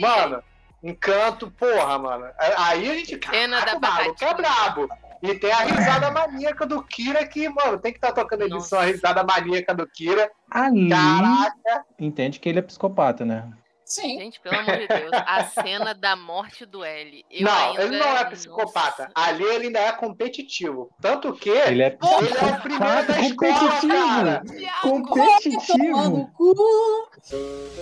[0.01, 0.43] mano,
[0.83, 2.27] encanto, porra, mano.
[2.39, 3.19] Aí a gente.
[3.29, 4.89] Cena da maluco é brabo.
[5.23, 8.79] E tem a risada maníaca do Kira que, mano, tem que estar tocando a edição,
[8.79, 8.95] a Nossa.
[8.95, 10.31] risada maníaca do Kira.
[10.51, 13.51] Ali, Caraca, entende que ele é psicopata, né?
[13.85, 14.19] Sim.
[14.19, 17.25] Gente, pelo amor de Deus, a cena da morte do L.
[17.31, 17.83] Eu não, ainda...
[17.85, 19.11] ele não é psicopata.
[19.17, 19.29] Nossa.
[19.31, 20.91] Ali ele ainda é competitivo.
[21.01, 23.95] Tanto que Ele é ele é o primeiro da competitivo.
[23.95, 24.43] escola,
[24.83, 26.31] competitivo.
[26.37, 27.09] cu.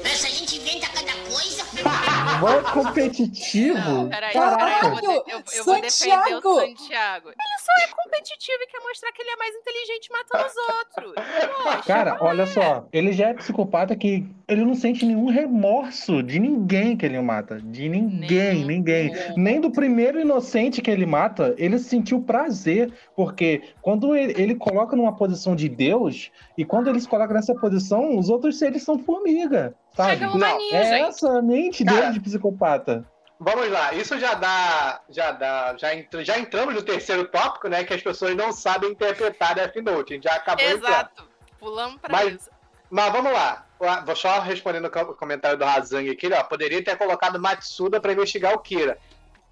[0.04, 1.66] Essa gente inventa cada coisa.
[2.40, 4.08] Vai competitivo.
[4.08, 4.56] Peraí, Caraca.
[4.64, 6.48] peraí, eu vou, de- eu, eu vou defender Santiago!
[6.48, 7.28] o Santiago.
[7.28, 11.14] Ele só é competitivo e quer mostrar que ele é mais inteligente matando os outros.
[11.62, 16.38] Poxa, Cara, olha só, ele já é psicopata que ele não sente nenhum remorso de
[16.38, 17.60] ninguém que ele mata.
[17.60, 19.12] De ninguém, Nem- ninguém.
[19.36, 22.92] Nem do primeiro inocente que ele mata, ele sentiu prazer.
[23.14, 27.54] Porque quando ele, ele coloca numa posição de Deus, e quando ele se coloca nessa
[27.54, 29.74] posição, os outros seres são formiga.
[29.96, 30.12] Sabe?
[30.12, 31.08] Megalomania, É gente.
[31.08, 33.04] essa a mente Cara, dele de psicopata.
[33.38, 35.00] Vamos lá, isso já dá.
[35.10, 35.74] Já dá.
[35.76, 35.88] Já,
[36.22, 37.84] já entramos no terceiro tópico, né?
[37.84, 40.12] Que as pessoas não sabem interpretar Death Note.
[40.12, 40.64] A gente já acabou.
[40.64, 41.28] Exato.
[41.58, 42.50] Pulamos pra Mas- isso.
[42.88, 43.66] Mas vamos lá.
[44.06, 46.42] Vou só respondendo o co- comentário do Razang aqui, ó.
[46.44, 48.96] Poderia ter colocado Matsuda pra investigar o Kira.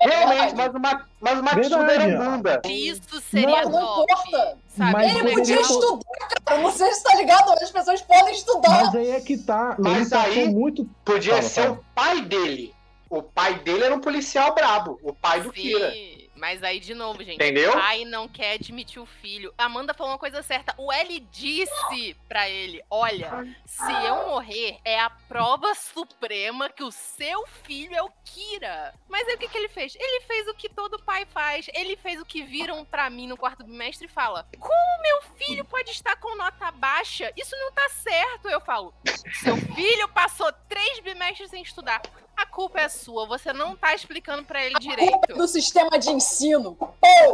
[0.04, 2.62] Realmente, mas o, Ma- mas o Matsuda era bunda.
[2.66, 4.12] Isso seria Não, não top.
[4.28, 4.58] importa.
[4.76, 4.92] Sabe?
[4.92, 6.60] Mas Ele podia estudar, cara.
[6.60, 8.84] Não sei se tá ligado, as pessoas podem estudar.
[8.86, 9.76] Mas aí é que tá.
[9.78, 10.84] Mas ele passou aí- muito.
[11.04, 11.72] Podia Fala, ser fala.
[11.74, 12.74] o pai dele.
[13.08, 14.98] O pai dele era um policial brabo.
[15.02, 15.92] O pai do Kira.
[16.36, 17.36] Mas aí de novo, gente.
[17.36, 17.70] Entendeu?
[17.70, 19.54] O pai não quer admitir o filho.
[19.56, 20.74] Amanda falou uma coisa certa.
[20.76, 23.30] O L disse pra ele: Olha,
[23.64, 28.94] se eu morrer, é a prova suprema que o seu filho é o Kira.
[29.08, 29.94] Mas aí o que, que ele fez?
[29.94, 31.66] Ele fez o que todo pai faz.
[31.72, 35.64] Ele fez o que viram pra mim no quarto bimestre e fala: Como meu filho
[35.64, 37.32] pode estar com nota baixa?
[37.36, 38.48] Isso não tá certo.
[38.48, 38.92] Eu falo:
[39.40, 42.02] Seu filho passou três bimestres sem estudar.
[42.36, 43.26] A culpa é sua.
[43.26, 45.34] Você não tá explicando pra ele Culpa direito.
[45.34, 46.76] do sistema de ensino.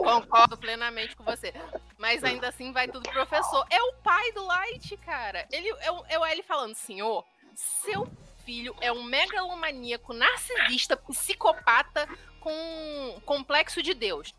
[0.05, 1.53] Concordo plenamente com você.
[1.99, 3.67] Mas ainda assim vai tudo pro professor.
[3.71, 5.47] É o pai do Light, cara.
[5.51, 8.09] Ele é o, é o L falando, senhor, seu
[8.45, 12.09] filho é um megalomaníaco, narcisista, psicopata
[12.41, 14.35] com complexo de Deus.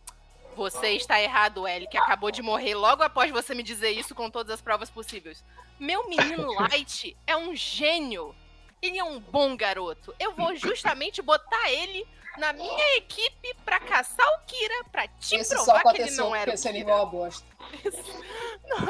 [0.56, 4.30] Você está errado, L, que acabou de morrer logo após você me dizer isso com
[4.30, 5.44] todas as provas possíveis.
[5.80, 8.36] Meu menino Light é um gênio.
[8.82, 10.14] Ele é um bom garoto.
[10.20, 15.54] Eu vou justamente botar ele na minha equipe pra caçar o Kira, pra te Isso
[15.54, 16.92] provar que ele não era porque o Kira.
[16.92, 17.46] é uma bosta.
[18.68, 18.90] Não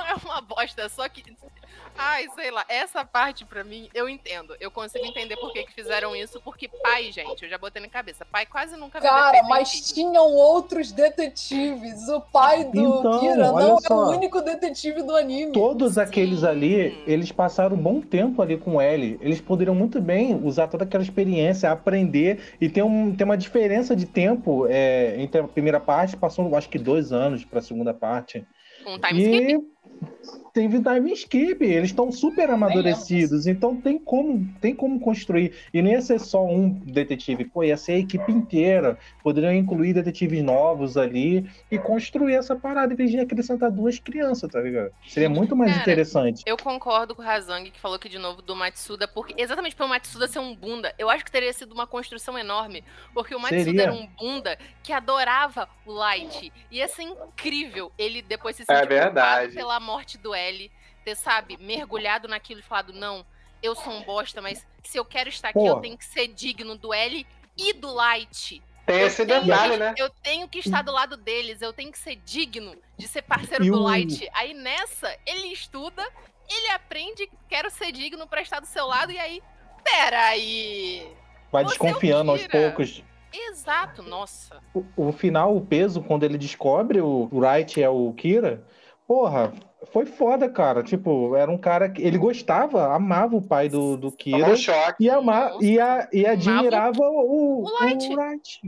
[0.61, 1.23] bosta, só que.
[1.97, 4.55] Ai, sei lá, essa parte pra mim eu entendo.
[4.61, 7.89] Eu consigo entender por que, que fizeram isso, porque pai, gente, eu já botei na
[7.89, 8.25] cabeça.
[8.25, 9.93] Pai quase nunca Cara, mas filho.
[9.93, 12.07] tinham outros detetives.
[12.07, 13.93] O pai do Então, Kira não é só.
[13.93, 15.51] o único detetive do anime.
[15.51, 15.99] Todos Sim.
[15.99, 19.19] aqueles ali, eles passaram um bom tempo ali com o L.
[19.21, 23.97] Eles poderiam muito bem usar toda aquela experiência, aprender e tem, um, tem uma diferença
[23.97, 27.93] de tempo é, entre a primeira parte, passou acho que dois anos para a segunda
[27.93, 28.45] parte.
[28.87, 29.51] Um time skip.
[30.37, 35.53] E teve time skip, eles estão super amadurecidos, então tem como, tem como construir.
[35.73, 38.97] E não ia ser só um detetive, pô, ia ser a equipe inteira.
[39.23, 44.49] Poderiam incluir detetives novos ali e construir essa parada em vez de acrescentar duas crianças,
[44.51, 44.91] tá ligado?
[45.07, 46.43] Seria muito mais Cara, interessante.
[46.45, 49.89] Eu concordo com o Razang, que falou aqui de novo do Matsuda, porque exatamente pelo
[49.89, 52.83] Matsuda ser um bunda, eu acho que teria sido uma construção enorme.
[53.13, 53.83] Porque o Matsuda Seria.
[53.83, 56.51] era um bunda que adorava o Light.
[56.71, 59.53] Ia ser incrível ele depois se É sentir culpado verdade.
[59.53, 60.71] pela morte do L,
[61.05, 63.25] ter, sabe, mergulhado naquilo e falado, não,
[63.61, 65.67] eu sou um bosta, mas se eu quero estar aqui, Pô.
[65.67, 67.25] eu tenho que ser digno do L
[67.57, 68.61] e do Light.
[68.85, 69.93] Tem Eu esse tenho detalhe, que- né?
[69.97, 73.63] Eu tenho que estar do lado deles, eu tenho que ser digno de ser parceiro
[73.63, 74.27] E do o- Light.
[74.33, 76.03] Aí nessa, ele estuda,
[76.49, 79.41] ele aprende, quero ser digno pra estar do seu lado, e aí,
[79.83, 81.07] peraí.
[81.51, 83.03] Vai desconfiando aos poucos.
[83.33, 84.61] Exato, nossa.
[84.73, 88.65] O, o final, o peso, quando ele descobre o Wright é o Kira,
[89.07, 89.53] porra,
[89.91, 90.83] foi foda, cara.
[90.83, 94.49] Tipo, era um cara que ele gostava, amava o pai do, do Kira.
[94.51, 95.03] Um choque.
[95.03, 98.07] E, ama, e, a, e admirava o, o Light.
[98.09, 98.61] o Wright.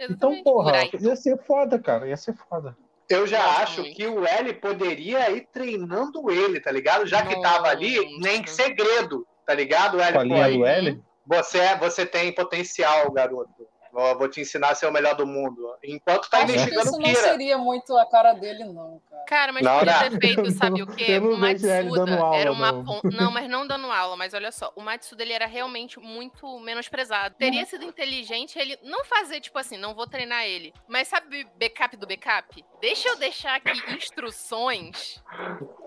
[0.00, 0.96] Então, porra, Right.
[1.04, 2.08] ia ser foda, cara.
[2.08, 2.76] Ia ser foda.
[3.08, 7.06] Eu já Nossa, acho que o L poderia ir treinando ele, tá ligado?
[7.06, 9.98] Já que tava ali, nem que segredo, tá ligado?
[9.98, 11.02] O L, Com a linha do L.
[11.26, 13.66] você, é- você tem potencial, garoto.
[13.94, 15.74] Vou te ensinar a ser o melhor do mundo.
[15.82, 17.20] Enquanto tá Acho que investigando isso o não Kira.
[17.22, 19.24] seria muito a cara dele, não, cara.
[19.24, 20.10] Cara, mas Não, podia não.
[20.10, 21.18] ter feito, sabe o quê?
[21.20, 23.00] Não O Matsuda aula, era uma não.
[23.04, 27.34] Não, mas não dando aula, mas olha só, o Matsuda ele era realmente muito menosprezado.
[27.38, 30.74] Teria sido inteligente ele não fazer, tipo assim, não vou treinar ele.
[30.88, 32.64] Mas sabe backup do backup?
[32.80, 35.22] Deixa eu deixar aqui instruções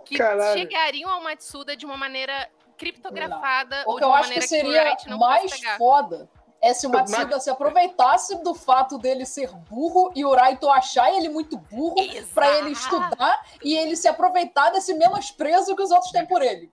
[0.06, 0.58] que Caralho.
[0.60, 4.36] chegariam ao Matsuda de uma maneira criptografada O ou que de eu uma acho que
[4.36, 5.78] maneira seria não pudesse mais pegar.
[5.78, 6.30] foda
[6.62, 11.12] é se o Matsuda se aproveitasse do fato dele ser burro e o Raito achar
[11.14, 11.96] ele muito burro
[12.34, 16.72] pra ele estudar e ele se aproveitar desse menosprezo que os outros têm por ele.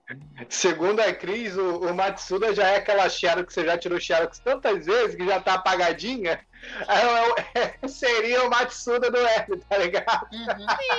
[0.49, 4.39] Segundo a Cris, o, o Matsuda já é aquela Xerox que você já tirou Xerox
[4.39, 6.39] tantas vezes que já tá apagadinha.
[6.87, 10.27] É, é, é, seria o Matsuda do L, tá ligado?
[10.31, 10.45] Sim,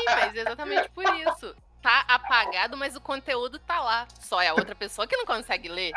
[0.07, 1.57] mas exatamente por isso.
[1.87, 4.09] Tá apagado, mas o conteúdo tá lá.
[4.19, 5.93] Só é a outra pessoa que não consegue ler.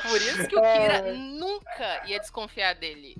[0.00, 3.14] Por isso que o Kira nunca ia desconfiar dele.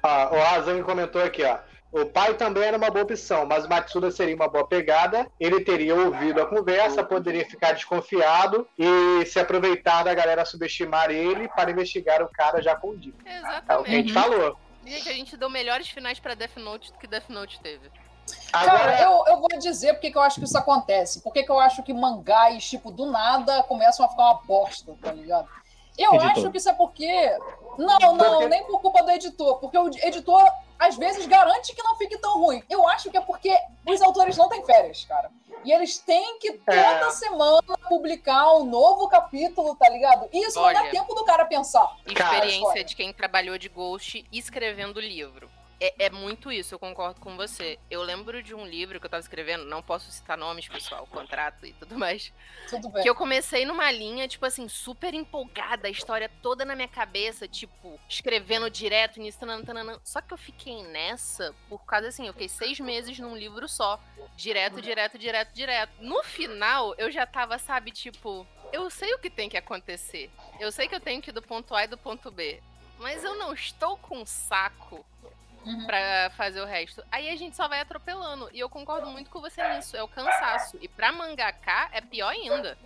[0.00, 1.58] Ó, o Razang comentou aqui, ó.
[1.90, 5.26] O pai também era uma boa opção, mas o Matsuda seria uma boa pegada.
[5.40, 11.48] Ele teria ouvido a conversa, poderia ficar desconfiado e se aproveitar da galera subestimar ele
[11.48, 13.18] para investigar o cara já com dica.
[13.28, 13.40] É
[13.76, 14.12] o que a gente Exatamente.
[14.12, 14.56] falou.
[14.86, 17.90] Gente, a gente deu melhores finais pra Death Note do que Death Note teve.
[18.52, 21.20] Cara, Agora, eu, eu vou dizer porque que eu acho que isso acontece.
[21.22, 25.12] Porque que eu acho que mangás, tipo, do nada começam a ficar uma bosta, tá
[25.12, 25.48] ligado?
[25.98, 26.30] Eu Editor.
[26.30, 27.36] acho que isso é porque.
[27.78, 29.58] Não, não, Porque- nem por culpa do editor.
[29.58, 32.62] Porque o editor às vezes garante que não fique tão ruim.
[32.68, 33.54] Eu acho que é porque
[33.86, 35.30] os autores não têm férias, cara.
[35.64, 37.10] E eles têm que toda É.
[37.10, 40.28] semana publicar um novo capítulo, tá ligado?
[40.32, 40.90] E isso não dá Olha.
[40.90, 41.86] tempo do cara pensar.
[42.14, 42.84] Cara, Experiência olha.
[42.84, 45.48] de quem trabalhou de Ghost escrevendo o livro.
[45.84, 47.76] É, é muito isso, eu concordo com você.
[47.90, 51.66] Eu lembro de um livro que eu tava escrevendo, não posso citar nomes, pessoal, contrato
[51.66, 52.32] e tudo mais.
[52.68, 53.02] Tudo bem.
[53.02, 57.48] Que eu comecei numa linha, tipo assim, super empolgada, a história toda na minha cabeça,
[57.48, 60.00] tipo, escrevendo direto nisso, tanana, tanana.
[60.04, 63.98] Só que eu fiquei nessa por causa assim, eu fiquei seis meses num livro só.
[64.36, 65.92] Direto, direto, direto, direto.
[65.98, 70.30] No final, eu já tava, sabe, tipo, eu sei o que tem que acontecer.
[70.60, 72.62] Eu sei que eu tenho que ir do ponto A e do ponto B.
[73.00, 75.04] Mas eu não estou com saco
[75.64, 75.86] Uhum.
[75.86, 77.04] pra fazer o resto.
[77.10, 78.50] Aí a gente só vai atropelando.
[78.52, 79.96] E eu concordo muito com você nisso.
[79.96, 80.76] É o cansaço.
[80.80, 82.76] E pra mangaká é pior ainda.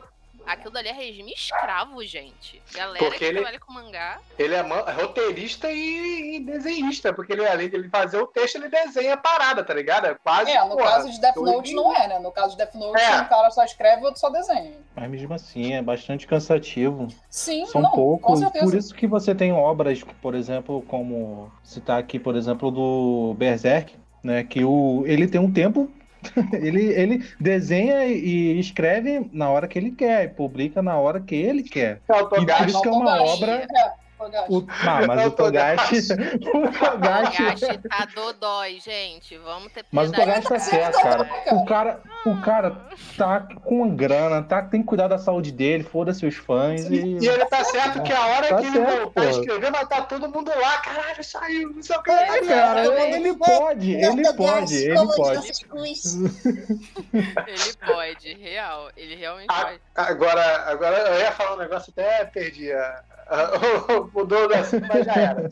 [0.46, 2.62] Aquilo dali é regime escravo, gente.
[2.72, 4.20] Galera Porque que ele- trabalha com mangá.
[4.38, 8.68] Ele é roteirista e, e desenhista, porque ele, além de ele fazer o texto, ele
[8.68, 10.06] desenha a parada, tá ligado?
[10.06, 10.50] É quase.
[10.50, 11.52] É, no porra, caso de Death doido.
[11.56, 12.18] Note não é, né?
[12.18, 13.20] No caso de Death Note, É.
[13.20, 14.72] um cara só escreve e outro só desenha.
[14.94, 17.08] Mas mesmo assim, é bastante cansativo.
[17.28, 18.38] Sim, São não, com poucos.
[18.40, 18.64] certeza.
[18.64, 23.94] Por isso que você tem obras, por exemplo, como citar aqui, por exemplo, do Berserk,
[24.22, 24.44] né?
[24.44, 25.90] Que o, ele tem um tempo.
[26.52, 31.34] ele, ele desenha e escreve na hora que ele quer, e publica na hora que
[31.34, 32.00] ele quer.
[32.08, 33.66] É E por isso que é uma obra.
[33.70, 34.05] É.
[34.48, 35.96] O, ah, mas o o Togashi.
[36.54, 37.36] O Togashi.
[37.36, 39.36] Togashi tá dodói, gente.
[39.38, 40.12] Vamos ter Mas o.
[40.12, 41.30] Togashi tá certo, cara.
[41.52, 46.24] O cara, o cara tá com grana, tá, tem que cuidar da saúde dele, foda-se
[46.26, 47.18] os fãs e.
[47.18, 49.30] E ele tá certo que a hora Tá que ele certo, voltar a pô.
[49.30, 50.78] escrever, vai estar todo mundo lá.
[50.78, 52.10] Caralho, saiu, não sei o que.
[52.10, 55.52] É, cara, ele pode, ele pode, ele pode.
[57.46, 58.88] Ele pode, real.
[58.96, 59.80] Ele realmente pode.
[59.94, 62.72] Agora, agora eu ia falar um negócio, até perdi.
[62.72, 63.02] a-
[64.14, 65.48] o assunto, mas já era.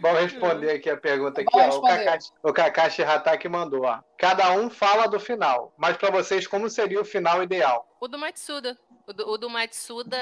[0.00, 1.78] Vamos responder aqui a pergunta aqui, ó.
[1.78, 1.82] O.
[1.82, 4.00] Kakashi, o Kakashi Hatake mandou, ó.
[4.18, 7.88] Cada um fala do final, mas pra vocês, como seria o final ideal?
[8.00, 8.78] O do Matsuda.
[9.06, 10.18] O do, o do Matsuda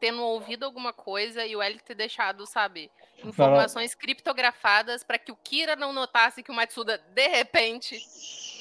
[0.00, 2.90] tendo ouvido alguma coisa e o L ter deixado, sabe,
[3.24, 7.96] informações criptografadas pra que o Kira não notasse que o Matsuda, de repente,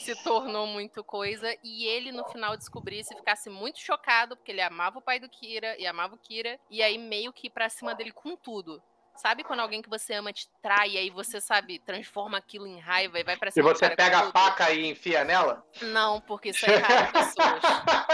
[0.01, 4.61] se tornou muito coisa e ele no final descobrisse e ficasse muito chocado, porque ele
[4.61, 7.69] amava o pai do Kira e amava o Kira, e aí meio que ir pra
[7.69, 8.81] cima dele com tudo.
[9.15, 12.79] Sabe quando alguém que você ama te trai e aí você, sabe, transforma aquilo em
[12.79, 15.63] raiva e vai pra E cima do você pega a faca e enfia nela?
[15.81, 17.63] Não, porque isso é errado, pessoas.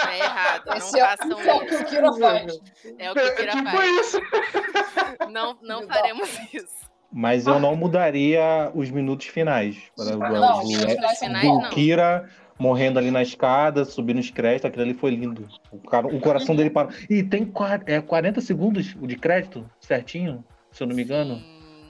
[0.09, 1.85] É errado, não é, façam isso é o que o.
[1.85, 2.59] Kira faz.
[2.97, 3.97] É o que o Kira tipo faz.
[3.97, 4.19] isso.
[5.29, 6.86] Não, não faremos isso.
[7.11, 9.77] Mas eu não mudaria os minutos finais.
[9.95, 11.69] Para o- Não, o- os minutos finais do não.
[11.69, 15.47] Kira morrendo ali na escada, subindo os créditos, aquilo ali foi lindo.
[15.71, 16.91] O, cara, o coração dele parou.
[17.09, 17.51] E tem
[17.85, 21.35] é, 40 segundos de crédito, certinho, se eu não me engano.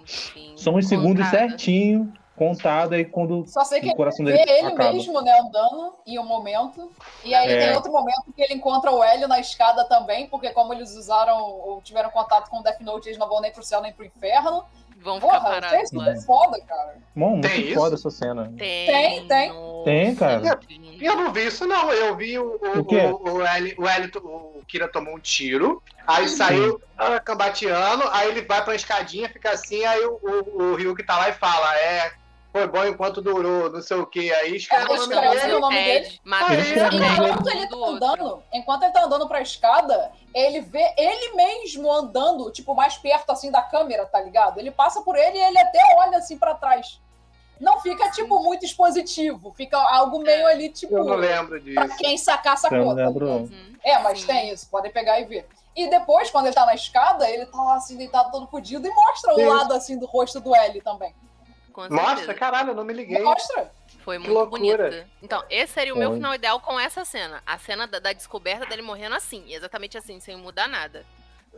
[0.05, 0.53] Sim, sim.
[0.57, 1.49] São os segundos Contada.
[1.49, 4.93] certinho, contado aí quando Só sei que o coração vê dele ele acaba.
[4.93, 6.91] mesmo, né, andando em um momento.
[7.25, 7.59] E aí É.
[7.67, 11.41] tem outro momento que ele encontra o Hélio na escada também, porque como eles usaram
[11.41, 14.05] ou tiveram contato com o Death Note, eles não vão nem pro céu nem pro
[14.05, 14.63] inferno.
[14.99, 16.09] Vão ficar Porra, parados isso lá.
[16.09, 16.97] é foda, cara.
[17.15, 17.75] Bom, muito Tem isso?
[17.75, 18.51] foda essa cena.
[18.57, 19.49] Tem, tem.
[19.49, 20.55] nossa, Tem, cara.
[20.57, 21.03] que lindo.
[21.03, 21.91] E eu não vi isso, não.
[21.93, 22.97] Eu vi o, o, O quê?
[23.05, 28.29] o, o, L, o, L, o Kira tomou um tiro, aí saiu ah, cambateando, aí
[28.29, 31.75] ele vai pra escadinha, fica assim, aí o, o, o Ryuki tá lá e fala:
[31.77, 32.11] É,
[32.57, 34.33] foi bom enquanto durou, não sei o que.
[34.33, 35.55] Aí escreve o nome dele.
[35.55, 35.95] o nome dele.
[35.95, 40.61] Ele o o nome Enquanto ele tá andando, enquanto ele tá andando pra escada, ele
[40.61, 44.59] vê ele mesmo andando, tipo, mais perto assim da câmera, tá ligado?
[44.59, 46.99] Ele passa por ele e ele até olha assim pra trás.
[47.59, 49.51] Não fica, tipo, muito expositivo.
[49.55, 51.97] Fica algo meio ali, tipo, Eu não lembro pra disso.
[51.97, 52.93] quem sacar, sacou.
[52.93, 53.25] não tá?
[53.25, 53.73] Uhum.
[53.83, 54.27] É, mas Sim.
[54.27, 55.47] tem isso, podem pegar e ver.
[55.75, 58.91] E depois, quando ele tá na escada, ele tá lá assim, deitado todo fudido e
[58.91, 59.49] mostra o Isso.
[59.49, 61.13] lado assim do rosto do L também.
[61.77, 63.21] Com Mostra, caralho, eu não me liguei.
[63.21, 63.71] Mostra.
[63.99, 64.81] Foi muito bonito.
[65.21, 66.17] Então, esse seria o meu Foi.
[66.17, 67.43] final ideal com essa cena.
[67.45, 71.05] A cena da, da descoberta dele morrendo assim, exatamente assim, sem mudar nada.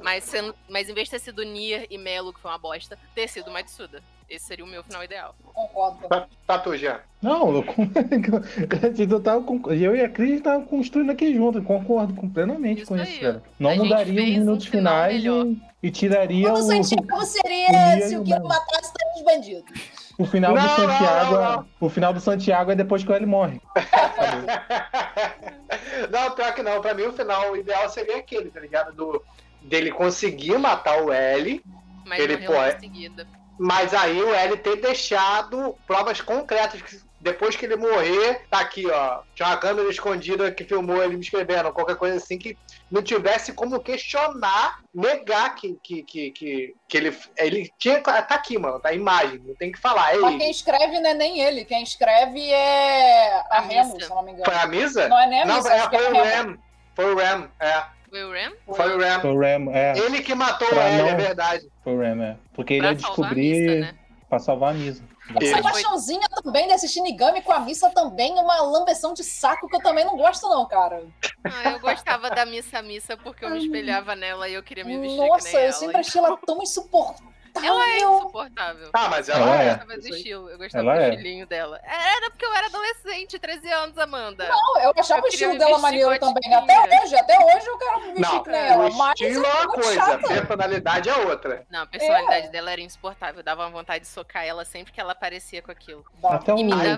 [0.02, 3.00] Mas, sendo, mas em vez de ter sido Nier e Melo, que foi uma bosta,
[3.16, 4.04] ter sido Matsuda.
[4.30, 5.34] Esse seria o meu final ideal.
[5.42, 6.08] Concordo.
[6.10, 7.00] Tá, tá tu, Jean.
[7.22, 7.66] Não, eu,
[9.10, 12.90] eu, tava, com- eu e a Cris estavam construindo aqui junto, concordo com- plenamente Isso
[12.94, 13.42] com isso, cara.
[13.58, 17.98] Não A mudaria os um minutos final finais e, e tiraria Como o, Santiago seria
[17.98, 19.99] o se o Kira matasse todos os bandidos?
[20.20, 21.34] O final Não, do não, Santiago.
[21.36, 21.66] não, não.
[21.80, 23.60] O final do Santiago é depois que ele morre.
[26.12, 26.82] não, pior que não.
[26.82, 28.92] Pra mim, o final ideal seria aquele, tá ligado?
[28.94, 29.24] Do,
[29.62, 31.64] dele conseguir matar o L,
[32.06, 33.28] Mas Ele pode- em seguida.
[33.58, 38.88] mas aí o L ter deixado provas concretas que, depois que ele morrer, tá aqui,
[38.90, 39.20] ó.
[39.36, 42.58] Tinha uma câmera escondida que filmou ele me escrevendo, qualquer coisa assim que
[42.90, 48.00] não tivesse como questionar, negar que, que, que, que, que ele, ele tinha.
[48.02, 50.14] Tá aqui, mano, tá a imagem, não tem que falar.
[50.14, 50.40] É Mas ele.
[50.40, 51.66] quem escreve não é nem ele.
[51.66, 54.46] Quem escreve é a A Remo, se eu não me engano.
[54.46, 55.08] Foi a Misa?
[55.10, 56.26] Não é nem a Não, Missa, é, que é foi a o.
[56.26, 56.58] Ram.
[56.96, 57.84] Foi o Ram, é.
[58.10, 58.52] Foi o Ram?
[58.76, 59.20] Foi o Ram.
[59.22, 59.98] Foi o Ram, é.
[59.98, 61.70] Ele que matou Pra ele, não- é verdade.
[61.84, 62.38] Foi o Ram, é.
[62.54, 64.00] Porque ele Pra ia salvar a descobrir Missa, né?
[64.30, 65.04] pra salvar a Misa.
[65.42, 69.75] Essa paixãozinha também desse Shinigami com a missa também é uma lambeção de saco que
[69.75, 71.04] eu também não gosto, não, cara.
[71.44, 74.98] Ah, eu gostava da Missa Missa porque eu me espelhava nela e eu queria me
[74.98, 75.73] vestir Nossa, que nem eu ela.
[75.73, 77.29] sempre achei ela tão insuportável.
[77.56, 78.89] Ela é insuportável.
[78.93, 79.67] Ah, mas Ela ela, é.
[79.67, 79.71] é.
[79.71, 81.10] Eu gostava do estilo, eu gostava Ela do é.
[81.10, 81.79] estilinho dela.
[81.83, 84.47] Era porque eu era adolescente, 13 anos, Amanda.
[84.47, 86.54] Não, eu achava Eu o estilo dela maneiro também.
[86.54, 88.89] Até hoje, até hoje eu quero me vestir nem ela.
[88.89, 90.13] o Mas estilo é é uma muito coisa, chata.
[90.13, 91.65] a personalidade é outra.
[91.69, 93.43] Não, a personalidade dela era insuportável.
[93.43, 96.06] Dava uma vontade de socar ela sempre que ela aparecia com aquilo.
[96.23, 96.58] Até o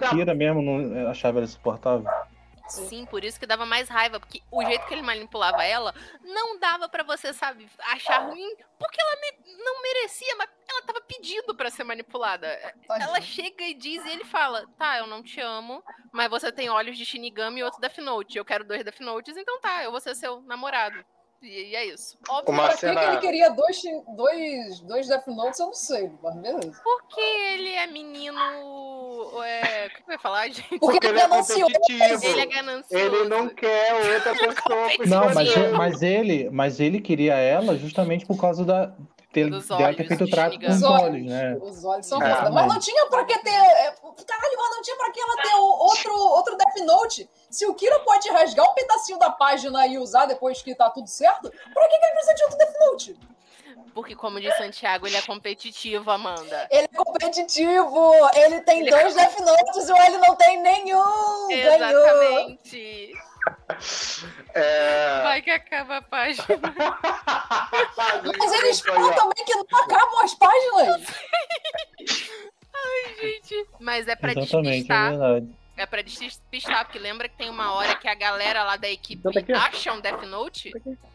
[0.09, 2.05] Kira mesmo não achava ela insuportável.
[2.71, 5.93] Sim, por isso que dava mais raiva, porque o jeito que ele manipulava ela
[6.23, 11.01] não dava pra você, sabe, achar ruim, porque ela me- não merecia, mas ela tava
[11.01, 12.47] pedindo pra ser manipulada.
[12.89, 16.69] Ela chega e diz e ele fala: "Tá, eu não te amo, mas você tem
[16.69, 18.37] olhos de Shinigami e outro Death Note.
[18.37, 21.03] Eu quero dois Death Notes, então tá, eu vou ser seu namorado."
[21.41, 22.17] E, é isso.
[22.29, 23.81] Óbvio, Uma Pra que que cena- ele queria dois,
[24.15, 26.79] dois, dois Death Notes, eu não sei, mas beleza.
[26.83, 28.37] porque ele é menino,
[29.43, 30.61] é, o que eu ia falar, gente?
[30.79, 31.73] Porque, Porque ele é é ganancioso.
[31.89, 33.03] Ele é ganancioso.
[33.05, 34.55] Ele não quer outra pessoa
[34.97, 38.93] com Não, mas, mas ele, mas ele queria ela justamente por causa da
[39.31, 41.57] ter, Dos dela ter olhos feito o trato com os Os olhos, né?
[41.61, 42.49] os olhos são É, foda.
[42.51, 43.49] Mas mas- não tinha pra que ter.
[43.49, 43.91] é,
[44.27, 47.29] Caralho, mas não tinha pra que ela ter outro, outro Death Note.
[47.49, 51.07] Se o Kira pode rasgar um pedacinho da página e usar depois que tá tudo
[51.07, 53.19] certo, pra que, que ele precisa de outro Death Note?
[53.93, 56.65] Porque, como diz Santiago, ele é competitivo, Amanda.
[56.71, 60.61] Ele é competitivo, ele tem Ele é dois Death Notes e o ele não tem
[60.61, 61.47] nenhum.
[61.49, 62.57] Ganhou.
[64.53, 65.21] É...
[65.23, 66.45] Vai que acaba a página.
[68.39, 71.07] Mas eles falam também que não acabam as páginas.
[73.19, 75.09] Gente, mas é pra Exatamente, é despistar.
[75.11, 75.49] verdade.
[75.77, 79.19] É pra despistar, porque lembra que tem uma hora que a galera lá da equipe
[79.19, 79.57] Então tá aqui, ó.
[79.57, 80.71] acha um Death Note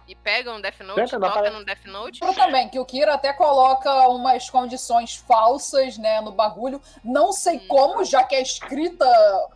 [0.08, 2.20] e pega um Death Note, não toca num Death Note.
[2.22, 6.80] Lembro também que o Kira até coloca umas condições falsas, né, no bagulho.
[7.04, 7.66] Não sei Hum.
[7.68, 9.06] como, já que é escrita,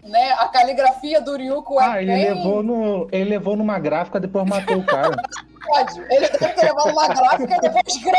[0.03, 2.35] né, a caligrafia do Ryuko é Ah, ele bem...
[2.35, 5.11] levou, no, ele levou numa gráfica, depois matou o cara.
[5.67, 6.01] Pode.
[6.01, 8.19] Ele deve ter levado uma gráfica e depois escreveu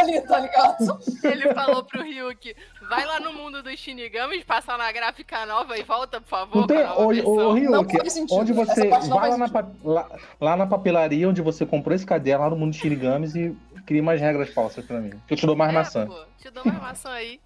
[0.00, 0.98] ali, tá ligado?
[1.24, 2.56] Ele falou pro Ryuki,
[2.88, 6.66] vai lá no mundo dos Shinigamis, passa na gráfica nova e volta, por favor, Não
[6.66, 8.38] tem, Ryuki, faz sentido.
[8.38, 9.48] onde você vai lá na,
[9.84, 10.08] lá,
[10.40, 13.56] lá na papelaria onde você comprou esse caderno, lá no mundo de Shinigamis e
[13.86, 15.10] cria mais regras falsas pra mim.
[15.26, 16.06] Que eu te dou mais É, maçã.
[16.06, 17.40] pô, te dou mais maçã aí.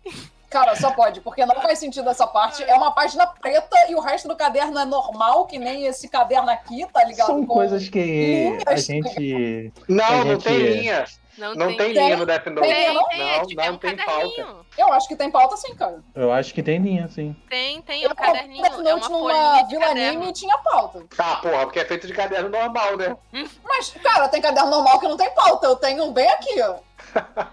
[0.48, 2.64] Cara, só pode, porque não faz sentido essa parte.
[2.64, 6.50] É uma página preta e o resto do caderno é normal, que nem esse caderno
[6.50, 7.26] aqui, tá ligado?
[7.28, 9.72] São Com- coisas que linhas, a gente.
[9.88, 11.04] Não, A não gente- tem linha.
[11.40, 12.68] Não, Não tem Tem, linha no Death Note.
[12.68, 13.08] Tem, não?
[13.08, 14.46] tem, é, Não, tipo, é não um tem caderninho.
[14.46, 14.66] pauta.
[14.76, 15.98] Eu acho que tem pauta sim, cara.
[16.14, 17.34] Eu acho que tem linha, sim.
[17.48, 20.28] Tem, tem, é Eu um caderninho, Death é uma Note numa folhinha de Vila Anime
[20.28, 21.04] e tinha pauta.
[21.18, 23.16] Ah, porra, porque é feito de caderno normal, né?
[23.64, 25.66] Mas, cara, tem caderno normal que não tem pauta.
[25.66, 26.76] Eu tenho um bem aqui, ó.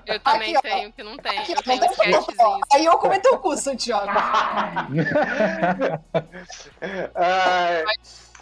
[0.05, 0.71] Eu também Aqui, ó.
[0.75, 1.39] tenho, que não tem.
[1.39, 2.17] Aqui, eu ó, tenho não tem pauta.
[2.17, 2.21] ó.
[2.21, 2.61] sketchzinhos.
[2.73, 4.11] Aí eu comentei o cu, Santiago.
[7.15, 7.83] Ah,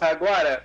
[0.00, 0.62] agora,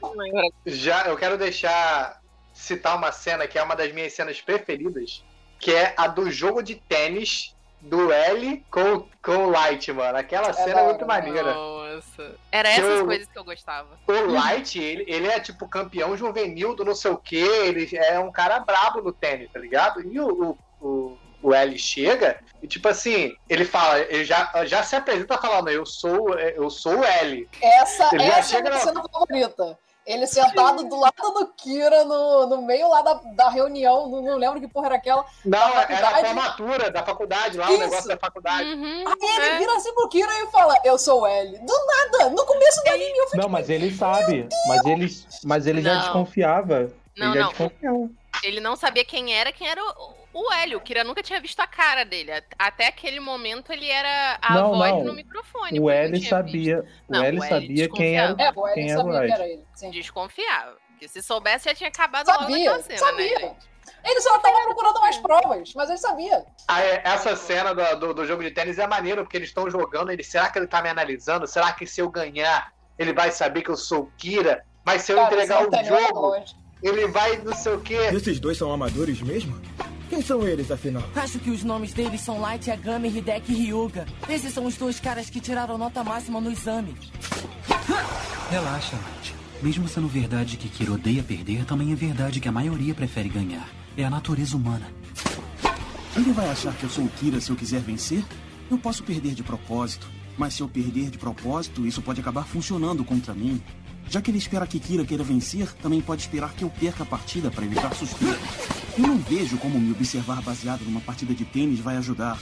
[0.65, 2.19] já eu quero deixar
[2.62, 5.24] citar uma cena que é uma das minhas cenas preferidas,
[5.59, 10.16] que é a do jogo de tênis do L com, com o Light, mano.
[10.18, 11.07] Aquela cena é da muito hora.
[11.07, 11.53] maneira.
[11.53, 12.36] Nossa.
[12.51, 13.97] Era essas eu- coisas que eu gostava.
[14.07, 18.20] O Light, ele, ele é tipo campeão juvenil do não sei o que, ele é
[18.20, 20.01] um cara brabo no tênis, tá ligado?
[20.01, 24.84] E o, o, o, o L chega e, tipo assim, ele fala, ele já, já
[24.84, 27.49] se apresenta falando, eu sou, eu sou o L.
[27.59, 29.80] Essa, Ele essa é a minha na- cena favorita.
[30.12, 34.38] Ele sentado do lado do Kira, no, no meio lá da, da reunião, não, não
[34.38, 35.26] lembro que porra era aquela.
[35.45, 37.76] Não, Da era a formatura da faculdade lá, Isso.
[37.76, 38.70] o negócio da faculdade.
[38.70, 39.57] Uhum, Aí ele é.
[39.57, 41.57] vira assim pro Kira e fala, eu sou o L.
[41.59, 43.39] Do nada, no começo do anime eu fiquei...
[43.39, 44.49] Não, mas ele sabe.
[44.68, 45.07] Mas ele,
[45.45, 46.01] mas ele já Não.
[46.01, 46.91] desconfiava.
[47.16, 47.49] Não, ele já não.
[47.49, 48.09] desconfiava.
[48.43, 50.77] Ele não sabia quem era, quem era o, o Hélio.
[50.77, 52.32] O Kira nunca tinha visto a cara dele.
[52.57, 55.03] Até aquele momento ele era a Não, voz não.
[55.05, 55.79] no microfone.
[55.79, 56.86] O não tinha sabia.
[57.09, 58.36] Não, o L o L sabia quem era.
[58.39, 59.34] É, o Quem era o sabia que Light?
[59.34, 59.63] era ele.
[59.73, 59.88] Sim.
[59.91, 60.01] visto.
[60.01, 60.77] Desconfiava.
[60.89, 63.39] Porque se soubesse já tinha acabado logo Sabia, naquela cena, né, sabia.
[63.39, 63.71] gente?
[64.03, 66.45] Ele só tava procurando mais provas, mas ele sabia.
[66.67, 69.69] Ah, é, essa cena do, do, do jogo de tênis é maneiro, porque eles estão
[69.69, 71.47] jogando, ele, será que ele tá me analisando?
[71.47, 74.63] Será que se eu ganhar, ele vai saber que eu sou o Kira?
[74.86, 76.36] Mas se eu Cara, entregar não o tá jogo,
[76.84, 77.95] ele vai não sei o quê.
[78.13, 79.59] Esses dois são amadores mesmo?
[80.12, 81.01] Quem são eles, afinal?
[81.16, 84.05] Acho que os nomes deles são Light Yagami, Hideki e Ryuga.
[84.28, 86.93] Esses são os dois caras que tiraram nota máxima no exame.
[88.49, 89.34] Relaxa, Light.
[89.64, 93.66] Mesmo sendo verdade que Kira odeia perder, também é verdade que a maioria prefere ganhar.
[93.95, 94.91] É a natureza humana.
[96.18, 98.22] Ele vai achar que eu sou o Kira se eu quiser vencer?
[98.70, 100.09] Eu posso perder de propósito.
[100.38, 103.62] Mas se eu perder de propósito, isso pode acabar funcionando contra mim.
[104.12, 107.05] Já que ele espera que Kira queira vencer, também pode esperar que eu perca a
[107.05, 108.41] partida para evitar suspeitas.
[108.97, 112.38] Eu não vejo como me observar baseado numa partida de tênis vai ajudar.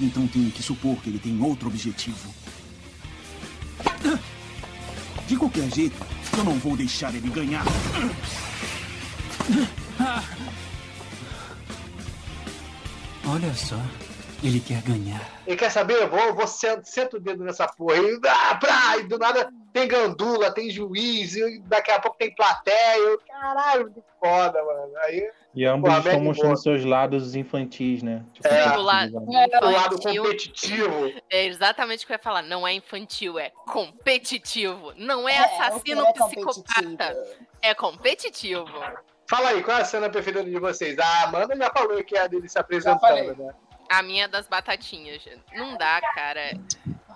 [0.00, 2.34] Então tenho que supor que ele tem outro objetivo.
[5.26, 6.02] De qualquer jeito,
[6.34, 7.66] eu não vou deixar ele ganhar.
[13.26, 13.82] Olha só,
[14.42, 15.42] ele quer ganhar.
[15.46, 15.96] Ele quer saber?
[15.96, 17.98] Eu vou, vou sento, o dedo nessa porra.
[17.98, 22.34] E, ah, pra, e do nada tem gandula, tem juiz, e daqui a pouco tem
[22.34, 22.96] plateia.
[22.96, 24.90] Eu, caralho, que foda, mano.
[25.04, 25.30] Aí.
[25.54, 26.62] E ambos Pô, estão mostrando boa.
[26.62, 28.24] seus lados infantis, né?
[28.32, 31.12] Tipo, é, o lado, é, o lado competitivo.
[31.28, 32.40] É exatamente o que eu ia falar.
[32.40, 34.94] Não é infantil, é competitivo.
[34.96, 37.16] Não é, é assassino é psicopata.
[37.60, 38.66] É competitivo.
[39.28, 40.98] Fala aí, qual é a cena preferida de vocês?
[40.98, 43.54] A Amanda já falou que é a dele se apresentando, né?
[43.88, 45.22] A minha das batatinhas.
[45.54, 46.58] Não dá, cara.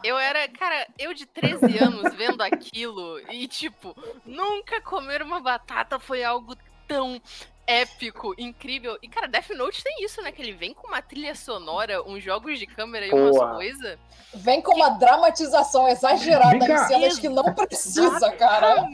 [0.02, 3.94] Eu era, cara, eu de 13 anos vendo aquilo e, tipo,
[4.24, 6.56] nunca comer uma batata foi algo
[6.88, 7.20] tão
[7.66, 8.98] épico, incrível.
[9.00, 10.32] E, cara, Death Note tem isso, né?
[10.32, 13.98] Que ele vem com uma trilha sonora, uns jogos de câmera e umas coisas.
[14.34, 18.88] Vem com uma dramatização exagerada em cenas que não precisa, cara.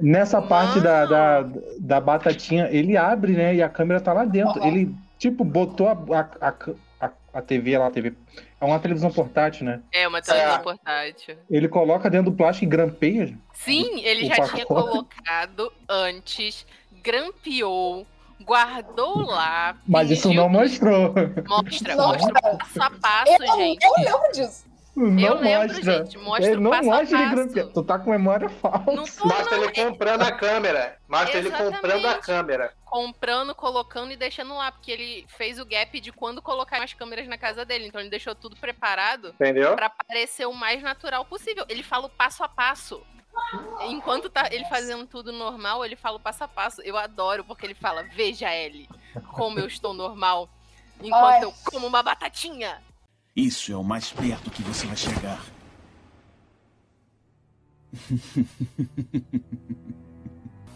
[0.00, 0.48] Nessa Mano.
[0.48, 1.44] parte da, da,
[1.80, 3.56] da, batatinha, ele abre, né?
[3.56, 4.60] E a câmera tá lá dentro.
[4.60, 4.66] Uhum.
[4.66, 5.92] Ele, tipo, botou a,
[6.40, 6.54] a,
[7.00, 8.14] a, a TV lá, a TV.
[8.60, 9.80] É uma televisão portátil, né?
[9.92, 10.58] É, uma televisão é.
[10.58, 11.36] portátil.
[11.50, 13.36] Ele coloca dentro do plástico e grampeia.
[13.52, 14.54] Sim, ele já pacote.
[14.54, 16.66] tinha colocado antes,
[17.02, 18.06] grampeou,
[18.42, 19.76] guardou lá.
[19.86, 21.14] Mas isso não mostrou.
[21.46, 23.84] Mostra, não, mostra passo a passo, eu, gente.
[23.84, 24.68] Eu lembro disso.
[24.96, 25.82] Não eu lembro, mostra.
[26.04, 26.18] gente.
[26.18, 27.72] Mostra ele não passo mostra ele grampeando.
[27.72, 28.92] Tu tá com memória falsa.
[28.92, 30.96] Não tô, mostra não, ele comprando a câmera.
[31.08, 31.36] Exatamente.
[31.36, 32.72] ele comprando a câmera.
[32.90, 34.72] Comprando, colocando e deixando lá.
[34.72, 37.86] Porque ele fez o gap de quando colocar as câmeras na casa dele.
[37.86, 39.28] Então ele deixou tudo preparado.
[39.28, 39.76] Entendeu?
[39.76, 41.64] Pra parecer o mais natural possível.
[41.68, 43.02] Ele fala o passo a passo.
[43.88, 46.82] Enquanto tá ele fazendo tudo normal, ele fala o passo a passo.
[46.82, 48.88] Eu adoro, porque ele fala: Veja, Ellie,
[49.32, 50.48] como eu estou normal.
[51.00, 51.44] Enquanto Ai.
[51.44, 52.82] eu como uma batatinha.
[53.36, 55.40] Isso é o mais perto que você vai chegar.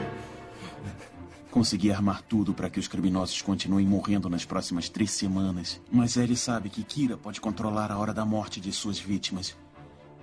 [1.50, 5.80] Consegui armar tudo para que os criminosos continuem morrendo nas próximas três semanas.
[5.90, 9.56] Mas ele sabe que Kira pode controlar a hora da morte de suas vítimas.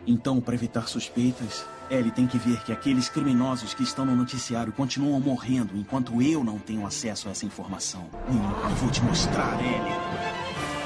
[0.05, 4.72] Então, para evitar suspeitas, Ellie tem que ver que aqueles criminosos que estão no noticiário
[4.72, 8.07] continuam morrendo enquanto eu não tenho acesso a essa informação.
[8.30, 10.77] Eu vou te mostrar, Ellie.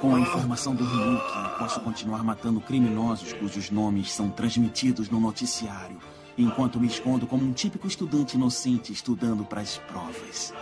[0.00, 5.20] Com a informação do Ryuki, eu posso continuar matando criminosos cujos nomes são transmitidos no
[5.20, 5.98] noticiário,
[6.38, 10.54] enquanto me escondo como um típico estudante inocente estudando para as provas.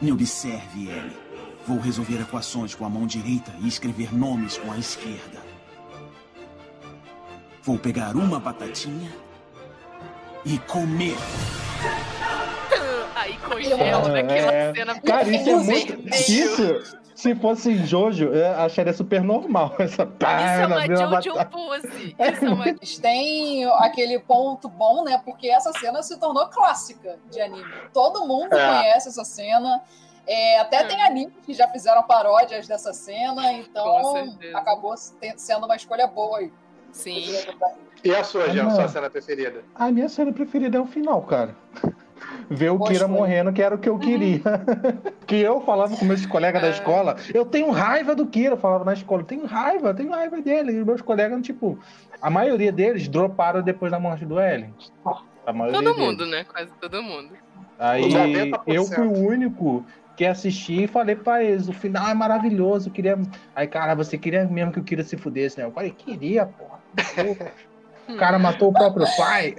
[0.00, 1.16] Me observe, Ellie.
[1.66, 5.42] Vou resolver equações com a mão direita e escrever nomes com a esquerda.
[7.64, 9.12] Vou pegar uma batatinha
[10.44, 11.16] e comer.
[13.28, 14.74] Aí congela naquela é...
[14.74, 15.00] cena.
[15.04, 16.08] Cara, isso é muito.
[16.08, 21.44] Isso, se fosse em Jojo, eu acharia super normal essa pá, Isso é uma Jojo
[21.50, 22.16] pose.
[22.18, 22.64] Isso é uma...
[23.02, 25.20] Tem aquele ponto bom, né?
[25.22, 27.70] Porque essa cena se tornou clássica de anime.
[27.92, 28.66] Todo mundo é.
[28.66, 29.82] conhece essa cena.
[30.26, 30.84] É, até é.
[30.84, 34.94] tem animes que já fizeram paródias dessa cena, então acabou
[35.36, 36.52] sendo uma escolha boa aí.
[36.92, 37.24] Sim.
[38.04, 39.64] E a sua, Jean, sua cena preferida?
[39.74, 41.54] A minha cena preferida é o final, cara
[42.50, 43.98] ver o Kira morrendo, que era o que eu uhum.
[43.98, 44.40] queria.
[45.26, 46.70] que eu falava com meus colegas da é.
[46.70, 50.10] escola, eu tenho raiva do Kira, eu falava na escola, eu tenho raiva, eu tenho
[50.10, 50.72] raiva dele.
[50.72, 51.78] E meus colegas, tipo,
[52.20, 54.74] a maioria deles droparam depois da morte do Ellen.
[55.72, 56.44] todo mundo, né?
[56.44, 57.30] Quase todo mundo.
[57.78, 58.10] Aí
[58.66, 59.84] eu fui o único
[60.16, 63.16] que assisti e falei pra eles, o final é maravilhoso, eu queria...
[63.54, 65.64] Aí, cara, você queria mesmo que o Kira se fudesse, né?
[65.64, 66.78] Eu falei, queria, porra.
[68.08, 69.56] O cara matou o próprio pai.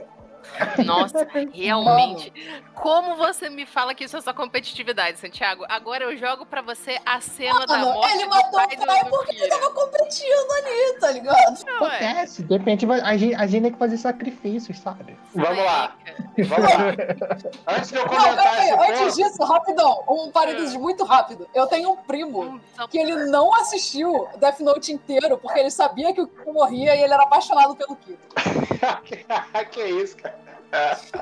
[0.86, 2.32] Nossa, realmente.
[2.74, 5.66] Como você me fala que isso é só competitividade, Santiago?
[5.68, 8.86] Agora eu jogo pra você a cena da Mano, morte ele do matou pai o
[8.86, 11.66] pai do porque ele tava competindo ali, tá ligado?
[11.66, 11.96] Não, é.
[11.98, 15.18] Acontece, de repente a gente, a gente tem que fazer sacrifícios, sabe?
[15.36, 15.96] Vamos lá.
[16.38, 17.76] Vamos lá.
[17.76, 21.48] Antes de eu Não, comentar peraí, esse antes ponto, disso, rapidão, um parênteses muito rápido.
[21.54, 25.72] Eu tenho um primo Hum, só- que ele não assistiu Death Note inteiro porque ele
[25.72, 28.18] sabia que o Kira morria e ele era apaixonado pelo Kira.
[29.72, 30.39] que isso, cara.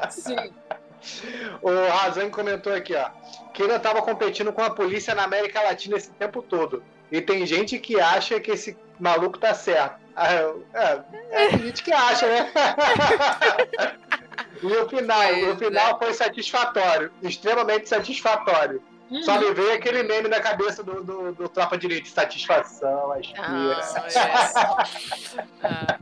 [0.09, 0.53] Sim.
[1.61, 3.09] O Razan comentou aqui, ó.
[3.53, 6.83] Kira tava competindo com a polícia na América Latina esse tempo todo.
[7.11, 9.95] E tem gente que acha que esse maluco tá certo.
[10.15, 10.99] Ah, eu- É,
[11.31, 12.51] é tem gente que acha, né?
[14.61, 17.11] e o final, o final foi satisfatório.
[17.21, 18.81] Extremamente satisfatório.
[19.23, 22.09] Só me veio aquele meme na cabeça do, do, do Tropa de Elite.
[22.09, 23.41] Satisfação, aspira.
[23.41, 25.67] Ah, é.
[25.67, 25.99] Ah.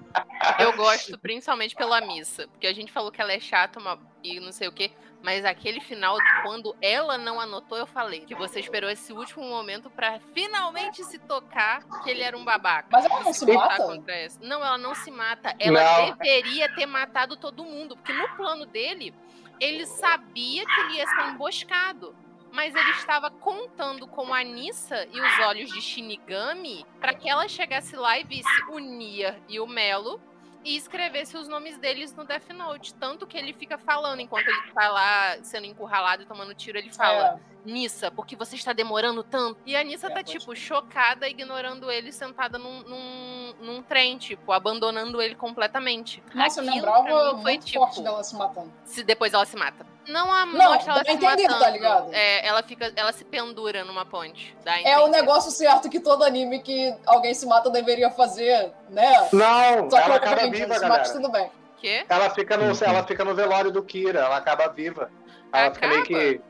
[0.59, 4.39] Eu gosto principalmente pela missa, porque a gente falou que ela é chata uma- e
[4.39, 4.91] não sei o quê,
[5.23, 9.89] mas aquele final, quando ela não anotou, eu falei que você esperou esse último momento
[9.89, 12.87] pra finalmente se tocar que ele era um babaca.
[12.91, 13.83] Mas ela não Se se mata?
[13.83, 14.39] contra essa.
[14.41, 15.55] Não, ela não se mata.
[15.59, 16.11] Ela Não.
[16.17, 19.13] deveria ter matado todo mundo, porque no plano dele,
[19.59, 22.15] ele sabia que ele ia ser emboscado.
[22.55, 27.49] Mas ele estava contando com a Nissa e os olhos de Shinigami para que ela
[27.49, 30.21] chegasse lá e visse o Nia e o Melo
[30.63, 32.93] e escrevesse os nomes deles no Death Note.
[32.93, 36.93] Tanto que ele fica falando enquanto ele tá lá sendo encurralado e tomando tiro, ele
[36.93, 37.54] fala: É.
[37.65, 39.57] Nissa, por que você está demorando tanto?
[39.65, 44.51] E a Nissa É, tá, tipo, chocada, ignorando ele, sentada num, num, num trem, tipo,
[44.51, 46.23] abandonando ele completamente.
[46.33, 48.71] Nossa, eu Aquilo, pra lembrava mim, foi, muito tipo, forte dela se matando.
[48.85, 49.85] se depois ela se mata.
[50.07, 51.71] Não a Não, mostra ela se entender, tá matando.
[51.73, 52.13] ligado?
[52.13, 54.55] É, ela fica, ela se pendura numa ponte.
[54.83, 59.27] É o negócio certo que todo anime que alguém se mata deveria fazer, né?
[59.33, 60.89] Não, Só que ela acaba viva, se galera.
[60.89, 61.49] mata tudo bem.
[61.77, 62.05] Quê?
[62.07, 62.77] Ela fica, no, Uhum.
[62.81, 65.09] ela fica no velório do Kira, ela acaba viva.
[65.51, 66.19] Ela fica meio Acaba?
[66.19, 66.41] que.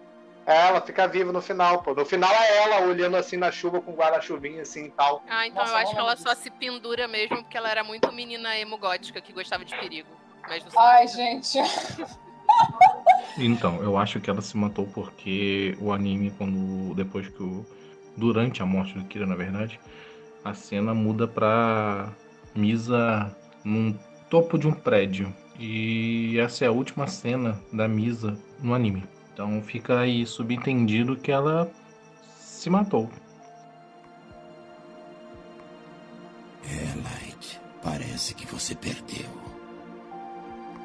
[0.46, 1.96] É, ela fica viva no final, pô.
[1.96, 5.24] No final é ela olhando assim na chuva com guarda-chuvinha assim e tal.
[5.28, 7.84] Ah, então Nossa, eu acho que ela lembro só se pendura mesmo porque ela era
[7.84, 10.10] muito menina emo gótica que gostava de perigo.
[10.48, 10.80] Mas não sei.
[10.80, 11.58] Ai, gente.
[13.38, 16.94] Então, eu acho que ela se matou porque o anime, quando.
[16.94, 17.66] Depois que o.
[18.16, 19.78] Durante a morte do Kira, na verdade,
[20.42, 22.14] a cena muda pra
[22.56, 23.94] Misa num
[24.30, 25.36] topo de um prédio.
[25.60, 29.04] E essa é a última cena da Misa no anime.
[29.36, 31.70] Então fica aí subentendido que ela
[32.40, 33.10] se matou.
[36.64, 39.26] É, Light, parece que você perdeu.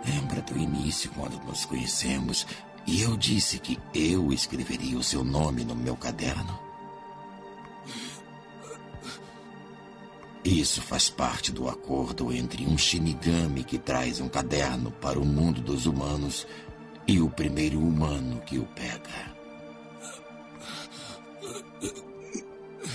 [0.05, 2.45] Lembra do início quando nos conhecemos
[2.89, 6.59] e eu disse que eu escreveria o seu nome no meu caderno?
[10.43, 15.61] Isso faz parte do acordo entre um Shinigami que traz um caderno para o mundo
[15.61, 16.49] dos humanos
[17.07, 19.41] e o primeiro humano que o pega.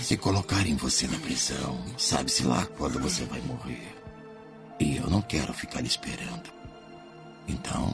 [0.02, 3.94] Se colocarem você na prisão, sabe-se lá quando você vai morrer.
[4.78, 6.50] E eu não quero ficar esperando.
[7.48, 7.92] Então,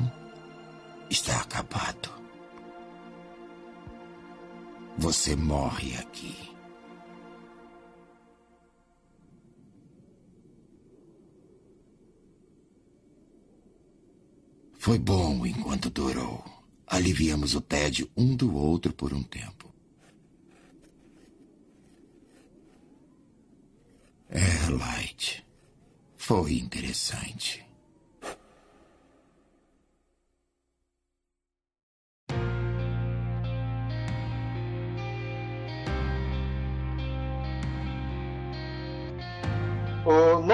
[1.08, 2.10] está acabado.
[4.98, 6.52] Você morre aqui.
[14.82, 16.44] Foi bom enquanto durou.
[16.88, 19.72] Aliviamos o tédio um do outro por um tempo.
[24.28, 25.46] É, Light.
[26.16, 27.64] Foi interessante.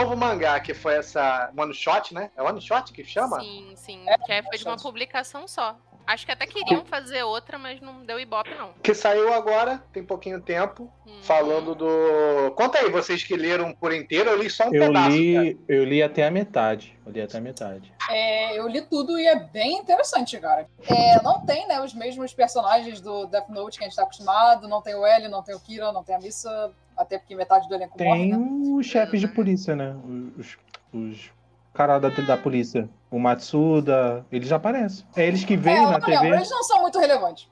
[0.03, 2.31] Novo mangá, que foi essa one shot, né?
[2.37, 3.41] É one shot que chama?
[3.41, 4.03] Sim, sim.
[4.09, 5.77] É, que é, foi de uma publicação só.
[6.07, 8.73] Acho que até queriam fazer outra, mas não deu ibope, não.
[8.83, 11.19] Que saiu agora, tem pouquinho tempo, Hum.
[11.23, 12.51] falando do.
[12.57, 14.95] Conta aí, vocês que leram por inteiro, eu li só um Eu pedaço.
[15.09, 15.11] cara.
[15.11, 16.99] li, eu li até a metade.
[17.05, 17.93] Eu li até a metade.
[18.09, 20.67] É, eu li tudo e é bem interessante, cara.
[20.89, 24.67] É, não tem, né, os mesmos personagens do Death Note que a gente tá acostumado.
[24.67, 26.73] Não tem o L, não tem o Kira, não tem a Missa.
[26.99, 28.77] Até porque metade do elenco morre, Tem né?
[28.77, 29.95] os chefes de polícia, né?
[30.37, 30.59] Os,
[30.93, 31.31] os
[31.73, 32.89] caras da, da polícia.
[33.11, 35.07] O Matsuda, eles aparecem.
[35.17, 36.37] É eles que É, veem eu na não lembro, TV.
[36.37, 37.49] eles não são muito relevantes.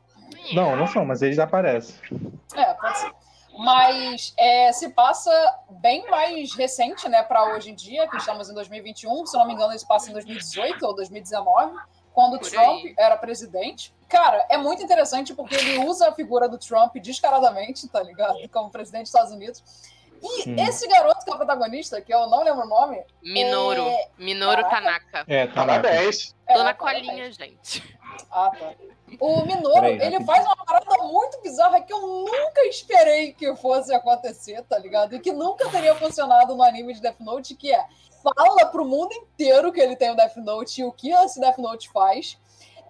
[0.52, 1.94] Não, não são, mas eles aparecem.
[2.54, 3.12] É, pode ser.
[3.58, 5.30] Mas é, se passa
[5.70, 9.24] bem mais recente, né, para hoje em dia, que estamos em 2021.
[9.26, 11.74] Se não me engano, isso passa em 2018 ou 2019,
[12.16, 12.94] quando Por Trump aí.
[12.96, 13.94] era presidente.
[14.08, 18.38] Cara, é muito interessante porque ele usa a figura do Trump descaradamente, tá ligado?
[18.48, 19.62] Como presidente dos Estados Unidos.
[20.22, 20.56] E Hum.
[20.66, 23.04] esse garoto que é o protagonista, que eu não lembro o nome.
[23.22, 23.82] Minoru.
[23.86, 24.62] é- Minoru.
[24.62, 25.24] Tanaka.
[25.28, 26.34] É, tá Parabéns.
[26.46, 27.06] Tô É, na parabéns.
[27.06, 27.96] colinha, gente.
[28.30, 28.72] Ah, tá.
[29.20, 33.92] O Minoru, Peraí, ele faz uma parada muito bizarra que eu nunca esperei que fosse
[33.94, 35.14] acontecer, tá ligado?
[35.14, 37.84] E que nunca teria funcionado no anime de Death Note, que é
[38.34, 41.58] fala pro mundo inteiro que ele tem o Death Note e o que esse Death
[41.58, 42.38] Note faz.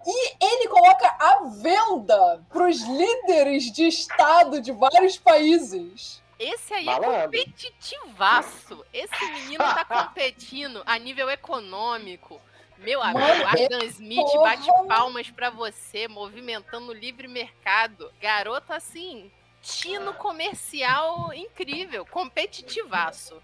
[0.05, 6.23] E ele coloca à venda pros líderes de estado de vários países.
[6.39, 7.11] Esse aí Malandro.
[7.11, 8.85] é competitivaço.
[8.93, 12.39] Esse menino tá competindo a nível econômico.
[12.77, 14.55] Meu amigo, Mano, Adam Smith porra.
[14.55, 18.13] bate palmas pra você, movimentando o livre mercado.
[18.21, 19.31] Garoto assim,
[19.61, 23.41] tino comercial incrível, competitivaço.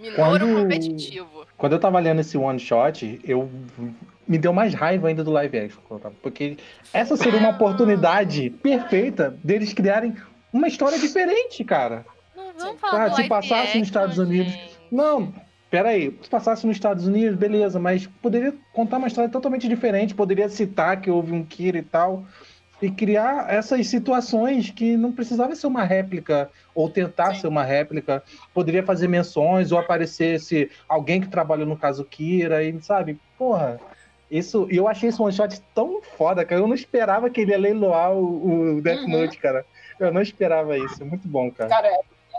[0.00, 1.46] Minoru Quando- competitivo.
[1.56, 3.50] Quando eu tava lendo esse one shot, eu
[4.26, 5.80] me deu mais raiva ainda do live action,
[6.22, 6.56] porque
[6.92, 10.14] essa seria uma oportunidade perfeita deles criarem
[10.52, 12.06] uma história diferente, cara.
[12.34, 14.52] Não vamos falar Ah, se passasse action, nos Estados Unidos.
[14.52, 14.70] gente.
[14.90, 15.32] Não,
[15.70, 20.48] peraí, se passasse nos Estados Unidos, beleza, mas poderia contar uma história totalmente diferente, poderia
[20.48, 22.24] citar que houve um Kira e tal,
[22.80, 28.22] e criar essas situações que não precisava ser uma réplica, ou tentar ser uma réplica,
[28.54, 33.80] poderia fazer menções, ou aparecesse alguém que trabalhou no caso Kira, e sabe, porra.
[34.30, 36.60] Isso, eu achei esse one shot tão foda, cara.
[36.60, 39.08] Eu não esperava que ele ia leiloar o, o Death Uhum.
[39.08, 39.66] Note, cara.
[39.98, 41.04] Eu não esperava isso.
[41.04, 41.68] Muito bom, cara.
[41.68, 41.88] Cara,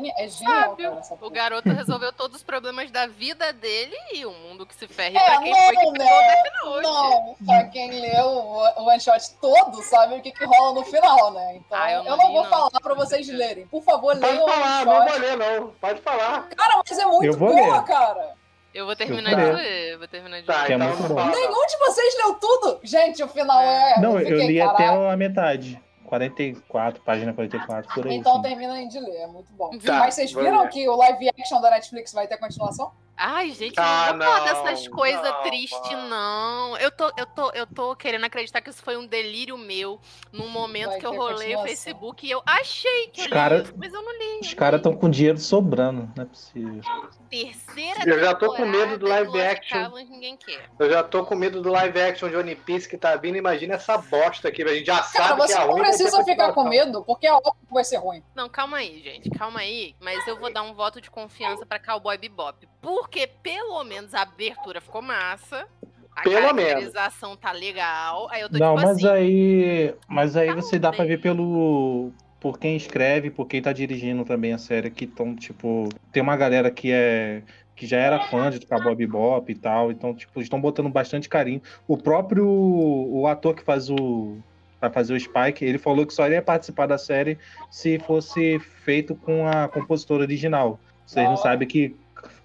[0.10, 0.78] é, é genial,
[1.22, 5.18] O garoto resolveu todos os problemas da vida dele e o mundo que se ferre
[5.18, 6.44] É, pra quem foi que não, pegou o né?
[6.44, 6.82] Death Note.
[6.84, 10.84] Não, pra quem leu o o one shot todo, sabe o que, que rola no
[10.86, 11.56] final, né?
[11.58, 12.50] Então, Ah, eu eu não não, li, vou não.
[12.50, 13.68] falar pra vocês lerem.
[13.68, 15.68] Por favor, Pode leiam o falar, one não vou ler, não.
[15.80, 16.48] Pode falar.
[16.50, 17.84] Cara, mas é muito Eu boa, ler.
[17.84, 18.42] cara.
[18.74, 20.72] Eu vou terminar Eu de ler, vou terminar de Tá, ler.
[20.72, 21.26] É então muito não bom.
[21.26, 22.80] Nenhum de vocês leu tudo?
[22.84, 24.00] Gente, o final é.
[24.00, 25.10] Não, eu fiquei, li até "Caralho".
[25.10, 25.82] a metade.
[26.12, 28.18] 44, página 44, por aí.
[28.18, 28.42] Então assim.
[28.42, 29.70] terminem de ler, é muito bom.
[29.80, 32.92] Tá, Mas vocês viram que o live action da Netflix vai ter continuação?
[33.18, 36.78] Ai, gente, Ah, não vou falar não, dessas coisas não, tristes, não.
[36.78, 40.00] Eu tô, eu, tô, eu tô querendo acreditar que isso foi um delírio meu
[40.32, 41.62] num momento Vai que eu rolei o.
[41.62, 44.40] Facebook e eu achei que Os eu li cara- isso, mas eu não li.
[44.42, 46.82] Os caras estão com dinheiro sobrando, não é possível.
[47.30, 49.84] Terceira Eu já tô com medo do live action.
[49.84, 50.70] Cavans ninguém quer.
[50.80, 53.38] Eu já tô com medo do live action de One Piece que tá vindo.
[53.38, 54.64] Imagina essa bosta aqui.
[54.64, 55.82] A gente já Cara, sabe que você é não ruim.
[55.82, 56.70] vai ter precisa ficar com continuação.
[56.88, 58.24] medo, porque é óbvio que vai ser ruim.
[58.36, 59.96] Não, calma aí, gente, calma aí.
[60.00, 62.68] Mas eu vou dar um voto de confiança pra Cowboy Bebop.
[62.82, 65.68] Porque pelo menos a abertura ficou massa.
[66.16, 66.56] A Pelo menos.
[66.64, 68.28] caracterização tá legal.
[68.32, 69.08] Aí eu tô Não, tipo mas assim.
[69.08, 69.96] aí.
[70.08, 71.18] Mas aí você dá pra Talvez.
[71.20, 72.12] ver pelo.
[72.40, 75.88] Por quem escreve, por quem tá dirigindo também a série, que estão, tipo.
[76.12, 77.44] Tem uma galera que é.
[77.76, 81.62] Que já era fã de Cowboy Bebop e tal, então, tipo, estão botando bastante carinho.
[81.88, 82.46] O próprio.
[82.48, 84.38] O ator que faz o.
[84.82, 87.38] Vai fazer o Spike, ele falou que só iria participar da série
[87.70, 90.80] se fosse feito com a compositora original.
[91.06, 91.96] Vocês não sabem que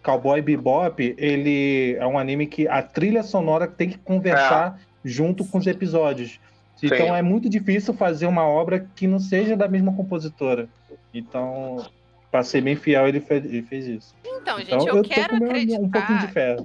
[0.07, 5.59] Cowboy Bebop, ele é um anime que a trilha sonora tem que conversar junto com
[5.59, 6.39] os episódios.
[6.81, 7.11] Então Sim.
[7.11, 10.69] é muito difícil fazer uma obra que não seja da mesma compositora.
[11.13, 11.85] Então,
[12.31, 14.15] pra ser bem fiel, ele fez, ele fez isso.
[14.25, 16.57] Então, gente, Então eu, eu tô quero meu- um pouquinho de acreditar fé.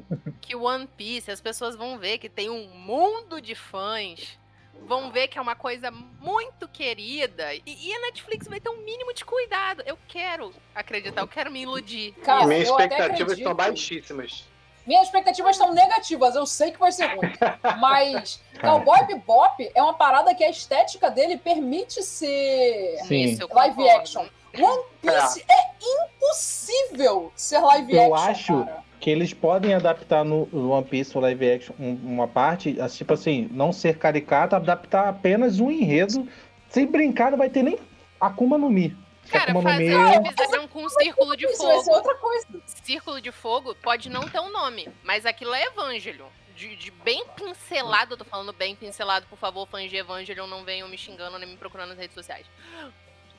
[0.41, 4.37] que One Piece, as pessoas vão ver que tem um mundo de fãs,
[4.85, 8.77] vão ver que é uma coisa muito querida, e, e a Netflix vai ter um
[8.77, 9.83] mínimo de cuidado.
[9.85, 12.13] Eu quero acreditar, eu quero me iludir.
[12.23, 14.45] Cara, Minhas eu expectativas estão baixíssimas.
[14.85, 17.31] Minhas expectativas estão negativas, eu sei que vai ser ruim.
[17.79, 23.37] Mas Cowboy Bebop é uma parada que a estética dele permite ser Sim.
[23.39, 24.25] Eu live action.
[24.59, 25.71] One Piece é
[26.05, 28.31] impossível ser live Eu action.
[28.31, 28.90] acho cara.
[29.01, 33.13] Que eles podem adaptar no One Piece o live action um- uma parte, assim, tipo
[33.13, 36.27] assim, não ser caricato, adaptar apenas um enredo.
[36.69, 37.77] Sem brincar, não vai ter nem
[38.19, 38.95] Akuma no Mi.
[39.29, 41.95] Cara, Akuma no fazer fizeram com um círculo de Isso vai ser fogo.
[41.97, 42.47] outra coisa.
[42.83, 46.27] Círculo de fogo pode não ter um nome, mas aquilo é Evangelion.
[46.55, 50.63] De, de bem pincelado, eu tô falando bem pincelado, por favor, fãs de Evangelion, não
[50.63, 52.45] venham me xingando nem me procurando nas redes sociais.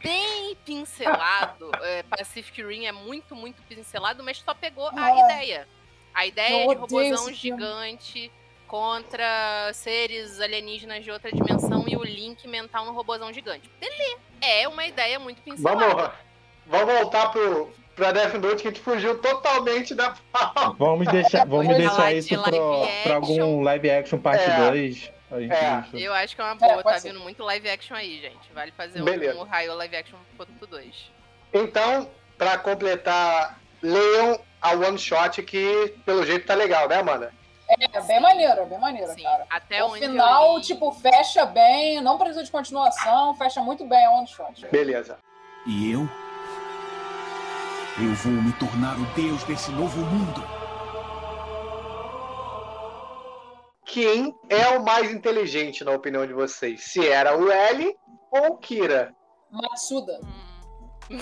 [0.02, 5.68] Bem pincelado, é, Pacific Rim é muito, muito pincelado, mas só pegou a Ah, ideia.
[6.14, 8.30] A ideia de robôzão gigante
[8.66, 13.70] contra seres alienígenas de outra dimensão e o link mental no robôzão gigante.
[13.80, 14.18] Beleza.
[14.40, 15.86] É uma ideia muito pincelada.
[15.86, 16.10] Vamos,
[16.66, 20.70] vamos voltar pro, pra Death Note que a gente fugiu totalmente da pauta.
[20.78, 24.70] Vamos deixar, vamos deixar isso de pro- pra algum live action parte É.
[24.70, 25.12] 2.
[25.12, 25.80] A gente É.
[25.90, 25.96] deixa.
[25.98, 27.12] Eu acho que é uma boa, tá pode ser.
[27.12, 28.52] vindo muito live action aí, gente.
[28.54, 29.38] Vale fazer Beleza.
[29.38, 31.10] um raio live action ponto 2.
[31.52, 37.32] Então, pra completar, leiam a One Shot que, pelo jeito, tá legal, né, Amanda?
[37.68, 39.46] É bem maneiro, é bem maneiro, Sim, cara.
[39.48, 43.86] até o onde eu final, li- tipo, fecha bem, não precisa de continuação, fecha muito
[43.86, 44.66] bem a one shot.
[44.70, 45.16] Beleza.
[45.66, 46.00] E eu?
[47.98, 50.61] Eu vou me tornar o deus desse novo mundo.
[53.92, 56.82] Quem é o mais inteligente, na opinião de vocês?
[56.82, 57.94] Se era o L
[58.30, 59.14] ou o Kira?
[59.50, 60.18] Matsuda.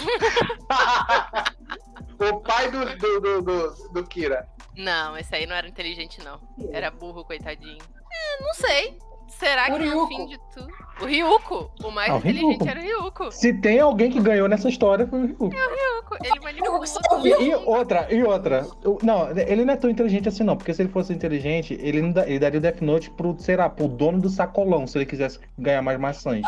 [2.20, 4.48] o pai do, do, do, do, do Kira.
[4.76, 6.40] Não, esse aí não era inteligente, não.
[6.70, 7.82] Era burro, coitadinho.
[8.12, 8.96] É, não sei.
[9.30, 10.06] Será que O no Ryuko.
[10.08, 10.68] fim de tudo.
[11.00, 11.70] O Ryuko.
[11.82, 12.68] O mais Ah, o inteligente Ryuko.
[12.68, 13.32] era o Ryuko.
[13.32, 15.44] Se tem alguém que ganhou nessa história, foi o Ryuko.
[15.44, 16.16] É o Ryuko.
[16.22, 16.84] Ele manipulou.
[17.24, 18.66] E, e outra, e outra.
[19.02, 20.56] Não, ele não é tão inteligente assim, não.
[20.56, 23.56] Porque se ele fosse inteligente, ele, não dá- ele daria o Death Note pro, sei
[23.56, 26.42] lá, pro dono do sacolão, se ele quisesse ganhar mais maçãs.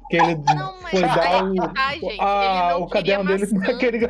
[0.00, 0.36] Porque ele
[0.90, 2.20] foi mas dar aí o, que tá, gente.
[2.20, 3.72] a- Ele não o caderno queria dele maçã.
[3.72, 4.08] naquele.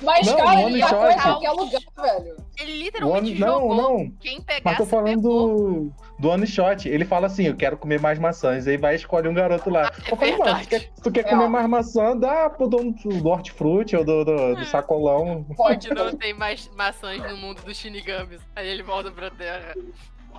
[0.00, 2.36] Mas, Não, cara, ele tacou em qualquer lugar, velho.
[2.60, 3.74] Ele literalmente One- não, jogou.
[3.76, 4.10] não.
[4.20, 6.88] Quem Mas pegasse tô falando do, do One Shot.
[6.88, 8.66] Ele fala assim: eu quero comer mais maçãs.
[8.66, 9.90] Aí vai e escolhe um garoto lá.
[10.10, 11.48] eu falei, mano, se, quer- tu quer É, comer ó.
[11.48, 15.44] mais maçã, dá pro dono do Hortifruti ou do, do, do sacolão.
[15.56, 18.40] Pode não tem mais maçãs no mundo dos Shinigamis.
[18.56, 19.74] Aí ele volta pra Terra.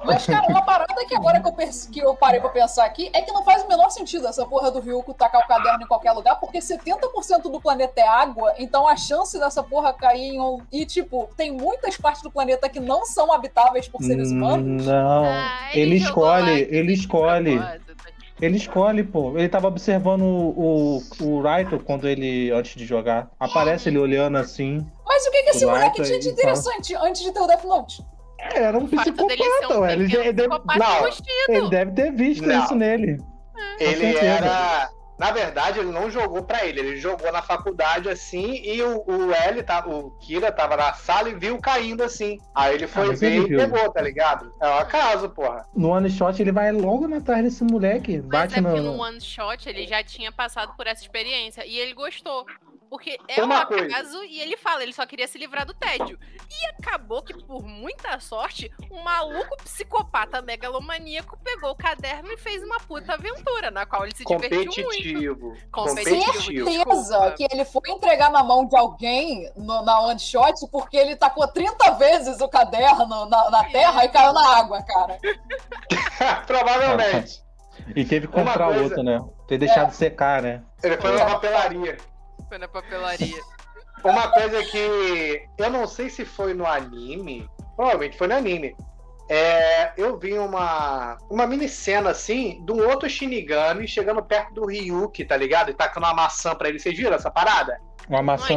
[0.03, 1.53] Mas, cara, uma parada que agora que eu,
[1.91, 4.71] que eu parei pra pensar aqui é que não faz o menor sentido essa porra
[4.71, 8.87] do Ryuko tacar o caderno em qualquer lugar, porque 70% do planeta é água, então
[8.87, 10.59] a chance dessa porra cair em um.
[10.71, 14.85] E, tipo, tem muitas partes do planeta que não são habitáveis por seres humanos.
[14.85, 17.57] Não, Ah, ele, ele escolhe, aqui ele escolhe.
[17.57, 17.89] propósito.
[18.41, 19.37] Ele escolhe, pô.
[19.37, 23.29] Ele tava observando o, o, o Raito quando ele, antes de jogar.
[23.37, 24.85] Aparece ele olhando assim.
[25.05, 26.33] Mas o que, que esse moleque tá tinha de fala.
[26.39, 28.01] interessante antes de ter o Death Note?
[28.53, 29.93] Era um psicopata, um ué.
[29.93, 31.09] Ele, ele deve, Não,
[31.49, 32.63] ele deve ter visto Não.
[32.63, 33.17] isso nele.
[33.79, 34.25] Ele certeza.
[34.25, 34.89] era.
[35.19, 39.33] Na verdade, ele não jogou pra ele, ele jogou na faculdade assim, e o, o
[39.33, 42.37] L, tá, o Kira tava na sala e viu caindo assim.
[42.55, 44.49] Aí ele foi mas ver ele e pegou, tá ligado?
[44.61, 45.65] É um acaso, porra.
[45.75, 48.21] No one shot ele vai logo na trás desse moleque.
[48.21, 48.81] Mas Bate é no.
[48.81, 52.45] no one shot ele já tinha passado por essa experiência e ele gostou.
[52.89, 56.17] Porque é um acaso e ele fala, ele só queria se livrar do tédio.
[56.49, 62.63] E acabou que, por muita sorte, um maluco psicopata megalomaníaco pegou o caderno e fez
[62.63, 64.75] uma puta aventura, na qual ele se divertiu muito.
[64.75, 65.57] Competitivo.
[65.71, 66.65] Competitivo.
[66.71, 71.15] Certeza que ele foi entregar na mão de alguém no- na one shot porque ele
[71.15, 75.19] tacou 30 vezes o caderno na, na terra e caiu na água, cara.
[76.47, 77.43] Provavelmente.
[77.95, 79.19] E teve que Uma comprar coisa- outro, né?
[79.47, 80.63] Ter deixado secar, né?
[80.83, 81.97] Ele foi na papelaria.
[82.49, 83.41] Foi na papelaria.
[84.03, 88.75] Uma coisa que eu não sei se foi no anime, provavelmente foi no anime.
[89.29, 94.65] É, eu vi uma, uma mini cena assim de um outro Shinigami chegando perto do
[94.65, 95.69] Ryuki, tá ligado?
[95.69, 96.79] E tacando uma maçã pra ele.
[96.79, 97.79] Vocês viram essa parada?
[98.09, 98.55] Uma maçã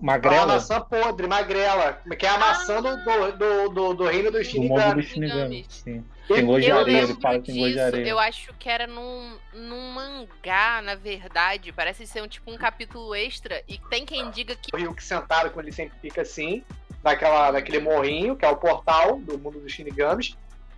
[0.00, 4.50] magrela maçã podre, magrela, que é a maçã do, do, do, do, do reino dos
[4.52, 5.02] do mundo do Shinigami.
[5.02, 5.66] Shinigami.
[5.68, 6.04] Sim.
[6.28, 8.08] Eu Tem gosto de Eu areia, ele fala que tem gosto de areia.
[8.08, 11.72] eu acho que era num, num mangá, na verdade.
[11.72, 13.62] Parece ser um tipo um capítulo extra.
[13.68, 16.62] E tem quem diga que O Ryuki sentado, quando ele sempre fica assim,
[17.02, 20.36] naquela, naquele morrinho, que é o portal do mundo dos Shinigamis.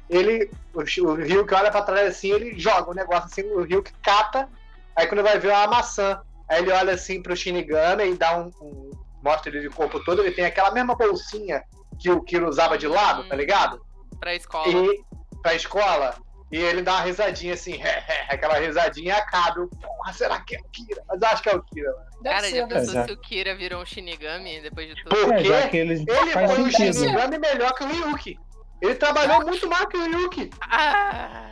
[0.08, 3.62] Ele, o, Shi- o Ryuki olha pra trás assim, ele joga o negócio assim, o
[3.62, 4.48] Ryuki cata,
[4.96, 6.20] aí quando vai ver é uma maçã.
[6.48, 8.90] Aí ele olha assim pro Shinigami e dá um, um-
[9.22, 11.62] mostra ele de corpo todo, ele tem aquela mesma bolsinha
[11.98, 13.80] que o Kiro usava de lado, tá ligado?
[14.20, 14.68] pra escola.
[14.68, 15.04] E
[15.42, 16.14] pra escola.
[16.50, 17.80] E ele dá uma risadinha assim,
[18.28, 19.60] aquela risadinha e acaba.
[19.60, 21.02] Eu, Porra, será que é o Kira?
[21.08, 22.06] Mas eu acho que é o Kira, mano.
[22.22, 22.74] Deve Cara, já né?
[22.74, 23.04] pensou já.
[23.06, 25.16] se o Kira virou um Shinigami depois de tudo?
[25.16, 26.94] Por É, Ele faz foi um sentido.
[26.94, 28.38] Shinigami melhor que o Ryuki.
[28.80, 30.50] Ele trabalhou muito mais que o Ryuki.
[30.60, 31.46] Ah,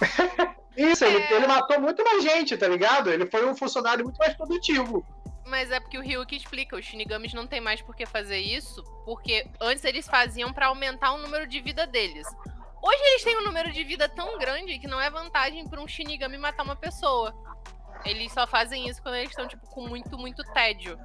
[0.76, 1.32] Isso, ele, É.
[1.34, 3.10] ele matou muito mais gente, tá ligado?
[3.10, 5.04] Ele foi um funcionário muito mais produtivo.
[5.52, 8.82] Mas é porque o Ryuki explica, os Shinigamis não tem mais por que fazer isso,
[9.04, 12.26] porque antes eles faziam pra aumentar o número de vida deles.
[12.82, 15.86] Hoje eles têm um número de vida tão grande que não é vantagem pra um
[15.86, 17.34] Shinigami matar uma pessoa.
[18.02, 20.98] Eles só fazem isso quando eles estão, tipo, com muito, muito tédio.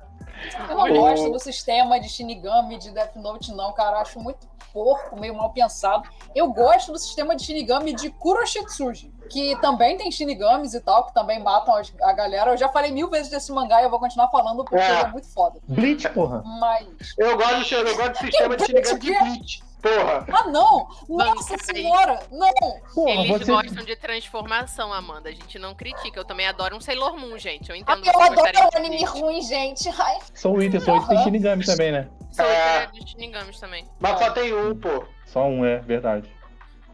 [0.69, 3.97] Eu não gosto do sistema de Shinigami de Death Note, não, cara.
[3.97, 6.07] Eu Acho muito porco, meio mal pensado.
[6.35, 11.13] Eu gosto do sistema de Shinigami de Kuroshitsuji, que também tem Shinigamis e tal, que
[11.13, 11.73] também matam
[12.03, 12.51] a galera.
[12.51, 15.01] Eu já falei mil vezes desse mangá e eu vou continuar falando porque É.
[15.01, 15.59] é muito foda.
[15.67, 16.43] Bleach, porra.
[16.45, 16.87] Mas.
[17.17, 19.63] Eu gosto, do- eu gosto do sistema de Shinigami de Bleach.
[19.81, 20.25] Porra.
[20.33, 20.87] Ah, não!
[21.07, 21.75] Nossa Bancai.
[21.75, 22.19] senhora!
[22.31, 22.51] Não!
[22.95, 23.51] Porra, Eles você.
[23.51, 25.29] gostam de transformação, Amanda.
[25.29, 26.19] A gente não critica.
[26.19, 27.69] Eu também adoro um Sailor Moon, gente.
[27.69, 29.87] Eu entendo Eu vocês adoro um anime ruim, gente.
[29.89, 30.17] Ai.
[30.33, 31.23] Sou o Inter, sou o Inter tem.
[31.23, 32.09] Shinigami também, né?
[32.31, 32.87] Sou É.
[32.87, 33.85] de Shinigamis também.
[33.99, 35.05] Mas só tem um, pô.
[35.25, 36.29] Só um, é verdade.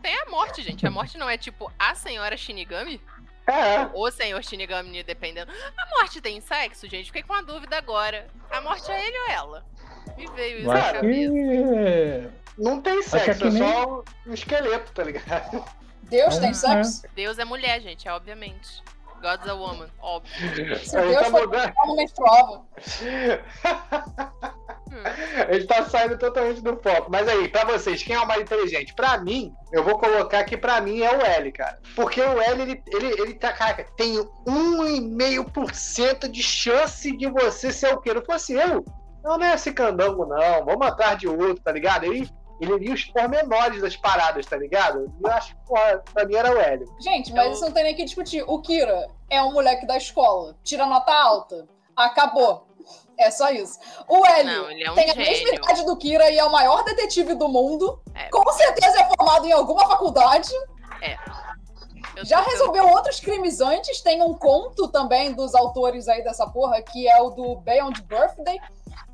[0.01, 0.85] Tem a morte, gente.
[0.85, 2.99] A morte não é tipo a senhora Shinigami?
[3.47, 3.87] É.
[3.93, 5.51] Ou o senhor Shinigami, dependendo.
[5.77, 7.05] A morte tem sexo, gente?
[7.07, 8.27] Fiquei com a dúvida agora.
[8.51, 9.65] A morte é ele ou ela?
[10.17, 11.01] Me veio isso Eu na cabeça.
[11.33, 12.42] que.
[12.57, 15.63] Não tem que é sexo, que é nem- só um esqueleto, tá ligado?
[16.03, 17.03] Deus tem Ah, sexo?
[17.15, 18.83] Deus é mulher, gente, é obviamente.
[19.21, 20.33] God's a woman, óbvio.
[20.79, 21.73] Se Ele Deus tá for mudando.
[21.85, 22.61] uma menstruava.
[25.49, 27.09] Ele tá saindo totalmente do foco.
[27.11, 28.93] Mas aí, pra vocês, quem é o mais inteligente?
[28.93, 31.79] Pra mim, eu vou colocar que pra mim é o L, cara.
[31.95, 37.93] Porque o L, ele, ele, ele tá, cara, tem 1,5% de chance de você ser
[37.93, 38.13] o quê?
[38.13, 38.85] Não fosse eu.
[39.23, 40.65] Não, não é esse candango, não.
[40.65, 42.03] Vamos atrás de outro, tá ligado?
[42.05, 42.29] Ele,
[42.59, 45.11] ele lia os pormenores das paradas, tá ligado?
[45.23, 46.85] Eu acho que, porra, pra mim era o L.
[46.99, 48.43] Gente, mas isso não tem nem que discutir.
[48.47, 51.67] O Kira é um moleque da escola, tira nota alta.
[51.95, 52.67] Acabou.
[53.17, 53.79] É só isso.
[54.07, 57.35] O ele é um tem a mesma idade do Kira e é o maior detetive
[57.35, 58.01] do mundo.
[58.15, 58.29] É.
[58.29, 60.51] Com certeza é formado em alguma faculdade.
[61.01, 61.15] É.
[62.15, 64.01] Eu Já resolveu outros crimes antes.
[64.01, 68.59] Tem um conto também dos autores aí dessa porra, que é o do Beyond Birthday,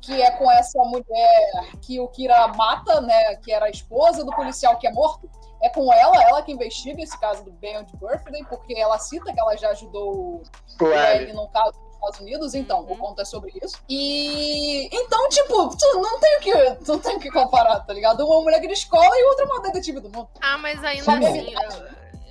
[0.00, 1.50] que é com essa mulher
[1.82, 3.36] que o Kira mata, né?
[3.36, 5.28] Que era a esposa do policial que é morto.
[5.62, 9.38] É com ela, ela que investiga esse caso do Beyond Birthday, porque ela cita que
[9.38, 10.42] ela já ajudou.
[10.80, 13.76] L num caso nos Estados Unidos, então, o conto é sobre isso.
[13.86, 17.92] E então, tipo, tu não tem o que, tu não tem o que comparar, tá
[17.92, 18.26] ligado?
[18.26, 20.28] Uma mulher de escola e outra uma detetive do mundo.
[20.40, 21.54] Ah, mas ainda assim,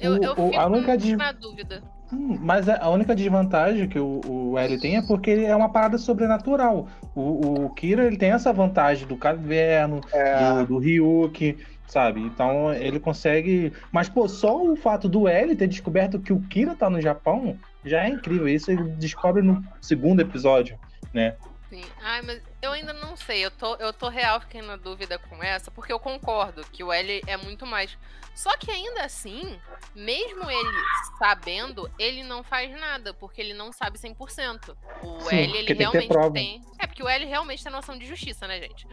[0.02, 1.84] eu, eu, o- fico a única de- na dúvida.
[2.12, 5.70] Hum, Mas a única desvantagem que o, o L tem é porque ele é uma
[5.70, 6.88] parada sobrenatural.
[7.16, 10.64] O, o Kira ele tem essa vantagem do caverno, É.
[10.64, 11.57] do, do Ryuki,
[11.88, 12.22] sabe?
[12.22, 13.74] Então ele consegue.
[13.91, 17.57] Mas, pô, só o fato do L ter descoberto que o Kira tá no Japão
[17.86, 18.47] já é incrível.
[18.47, 20.78] Isso ele descobre no segundo episódio,
[21.14, 21.36] né?
[21.70, 21.86] Sim.
[22.01, 23.45] Ai, mas eu ainda não sei.
[23.45, 26.91] Eu tô, eu tô real ficando na dúvida com essa, porque eu concordo que o
[26.91, 27.95] L é muito mais.
[28.34, 29.59] Só que ainda assim,
[29.93, 30.78] mesmo ele
[31.17, 34.76] sabendo, ele não faz nada, porque ele não sabe 100%.
[35.03, 36.34] O Sim, L, ele tem realmente prova.
[36.34, 36.61] tem.
[36.80, 38.88] É, porque o L realmente tem noção de justiça, né, gente?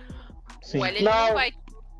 [0.63, 0.81] Sim.
[0.81, 1.35] O L, ele não, Não.
[1.35, 1.53] vai.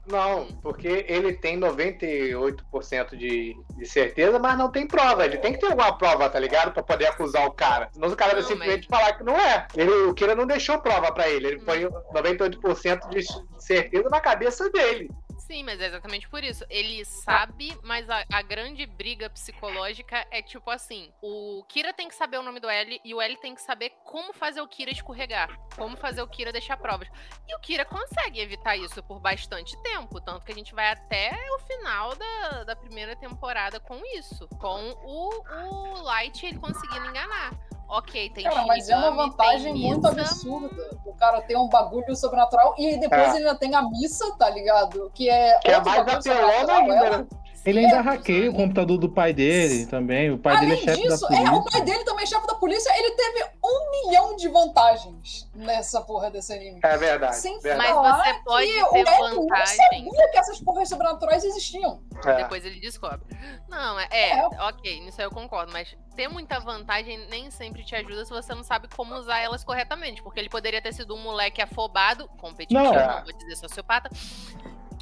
[0.07, 5.25] Não, porque ele tem 98% de, de certeza, mas não tem prova.
[5.25, 6.73] Ele tem que ter alguma prova, tá ligado?
[6.73, 7.89] Pra poder acusar o cara.
[7.93, 9.67] Senão o cara vai simplesmente falar que não é.
[9.77, 11.49] Ele, o Kira não deixou prova pra ele.
[11.49, 13.25] Ele foi 98% de
[13.59, 15.11] certeza na cabeça dele.
[15.47, 16.65] Sim, mas é exatamente por isso.
[16.69, 22.17] Ele sabe, mas a, a grande briga psicológica é tipo assim: o Kira tem que
[22.17, 24.91] saber o nome do L e o L tem que saber como fazer o Kira
[24.91, 27.09] escorregar, como fazer o Kira deixar provas.
[27.47, 31.33] E o Kira consegue evitar isso por bastante tempo, tanto que a gente vai até
[31.55, 37.53] o final da, da primeira temporada com isso, com o, o Light ele conseguindo enganar.
[37.89, 40.91] Ok, tem Cara, mas é uma vantagem muito Misa, absurda.
[41.07, 43.37] O cara tem um bagulho sobrenatural e depois É.
[43.37, 45.11] ele ainda tem a missa, tá ligado?
[45.15, 45.59] Que é.
[45.61, 47.27] Que é mais apelona sobrenatural, ainda, né?
[47.67, 50.31] Ele ainda É, hackeia o computador do pai dele também.
[50.31, 51.71] O pai dele é Além chefe disso, da é, o polícia.
[51.73, 52.91] pai dele também é chefe da polícia.
[52.99, 56.81] Ele teve um milhão de vantagens nessa porra desse anime.
[56.83, 57.37] É verdade.
[57.37, 57.93] Sem verdade.
[57.93, 59.77] Mas você pode que ter o Ed não vantagem.
[59.77, 62.01] sabia que essas porras sobrenaturais existiam.
[62.25, 62.37] É.
[62.37, 63.21] Depois ele descobre.
[63.69, 67.95] Não, é, é, ok, nisso aí eu concordo, mas ter muita vantagem nem sempre te
[67.95, 70.23] ajuda se você não sabe como usar elas corretamente.
[70.23, 72.93] Porque ele poderia ter sido um moleque afobado, competitivo, Não.
[72.95, 74.09] não, vou dizer sociopata,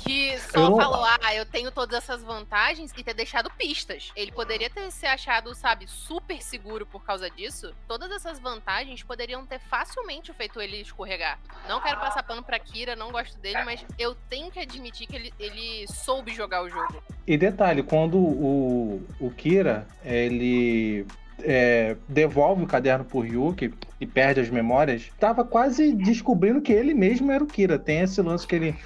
[0.05, 4.13] que só não- falou, ah, eu tenho todas essas vantagens e ter deixado pistas.
[4.15, 7.75] Ele poderia ter se achado, sabe, super seguro por causa disso.
[7.89, 11.39] Todas essas vantagens poderiam ter facilmente feito ele escorregar.
[11.69, 15.17] Não quero passar pano pra Kira, não gosto dele, mas eu tenho que admitir que
[15.17, 17.03] ele, ele soube jogar o jogo.
[17.27, 21.07] E detalhe, quando o, o Kira ele
[21.43, 26.93] é, devolve o caderno pro Ryuki e perde as memórias, tava quase descobrindo que ele
[26.95, 27.79] mesmo era o Kira.
[27.79, 28.77] Tem esse lance que ele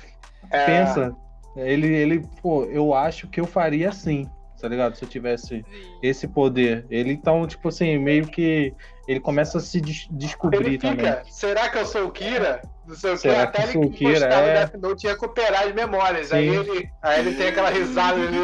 [0.50, 0.66] É.
[0.66, 1.16] pensa.
[1.56, 4.28] Ele, ele, pô, eu acho que eu faria assim,
[4.60, 4.94] tá ligado?
[4.96, 5.64] Se eu tivesse
[6.02, 6.84] esse poder.
[6.90, 8.72] Ele, então, tipo assim, meio que
[9.06, 10.98] ele começa a se des- descobrir Ele também.
[11.06, 12.60] fica, será que eu sou o Kira?
[12.86, 14.26] Não sei o que, Será até que eu sou ele o Kira?
[14.26, 14.54] É.
[14.66, 16.32] Death Note e recuperar as memórias.
[16.32, 16.56] Aí Sim.
[16.58, 18.36] ele, aí ele tem aquela risada ali.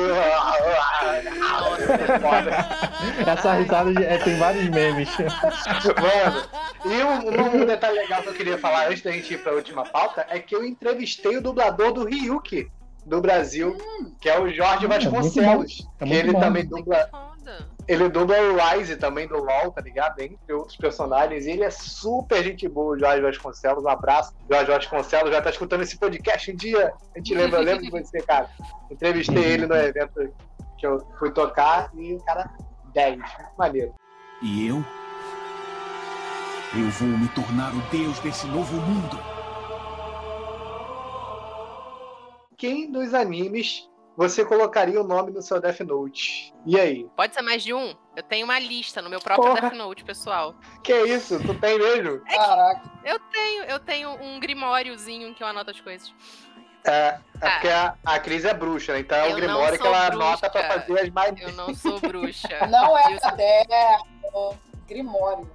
[2.20, 3.30] Foda.
[3.30, 5.08] Essa risada de- é, tem vários memes.
[5.18, 6.42] Mano,
[6.86, 9.84] e um, um detalhe legal que eu queria falar antes da gente ir pra última
[9.84, 12.68] pauta é que eu entrevistei o dublador do Ryuki
[13.06, 13.76] do Brasil,
[14.20, 15.80] que é o Jorge Hum, é muito Vasconcelos.
[15.80, 15.90] bom.
[16.00, 16.40] É que ele bom.
[16.40, 17.08] também dubla.
[17.86, 20.18] Ele dubla o Rise também do LoL, tá ligado?
[20.20, 21.44] Entre outros personagens.
[21.44, 23.84] E ele é super gente boa, o Jorge Vasconcelos.
[23.84, 24.32] Um abraço.
[24.50, 26.94] Jorge Vasconcelos já tá escutando esse podcast um dia.
[27.14, 28.48] A gente lembra, eu lembro de você, cara.
[28.90, 30.32] Entrevistei ele no evento
[30.78, 32.48] que eu fui tocar e o cara
[32.94, 33.16] 10.
[33.18, 33.94] Muito maneiro.
[34.40, 34.82] E eu?
[36.76, 39.33] Eu vou me tornar o deus desse novo mundo.
[42.64, 43.86] Quem dos animes
[44.16, 46.50] você colocaria o nome no seu Death Note?
[46.64, 47.06] E aí?
[47.14, 47.94] Pode ser mais de um?
[48.16, 49.60] Eu tenho uma lista no meu próprio Porra.
[49.68, 50.54] Death Note, pessoal.
[50.82, 51.38] Que isso?
[51.44, 52.20] Tu tem mesmo?
[52.24, 52.90] Caraca.
[53.04, 56.14] Eu tenho, eu tenho um grimóriozinho que eu anoto as coisas.
[56.86, 57.50] É, é Ah.
[57.50, 59.00] porque a, a Cris é bruxa, né?
[59.00, 60.26] Então é Eu o não Grimório que sou ela bruxa.
[60.26, 61.38] anota pra fazer as mais.
[61.42, 62.48] Eu não sou bruxa.
[62.70, 64.06] Não é caderno.
[64.32, 64.54] no
[64.88, 65.50] Grimório.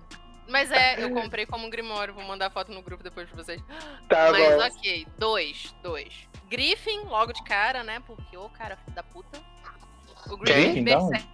[0.48, 3.60] Mas é, eu comprei como Grimório, vou mandar foto no grupo depois pra vocês.
[4.08, 4.78] Tá Mas bom.
[4.78, 6.29] ok, dois, dois.
[6.50, 8.02] Griffin, logo de cara, né?
[8.06, 9.40] Porque, ô cara filho da puta.
[10.30, 10.56] O Quem?
[10.74, 11.28] Griffin, Berserk.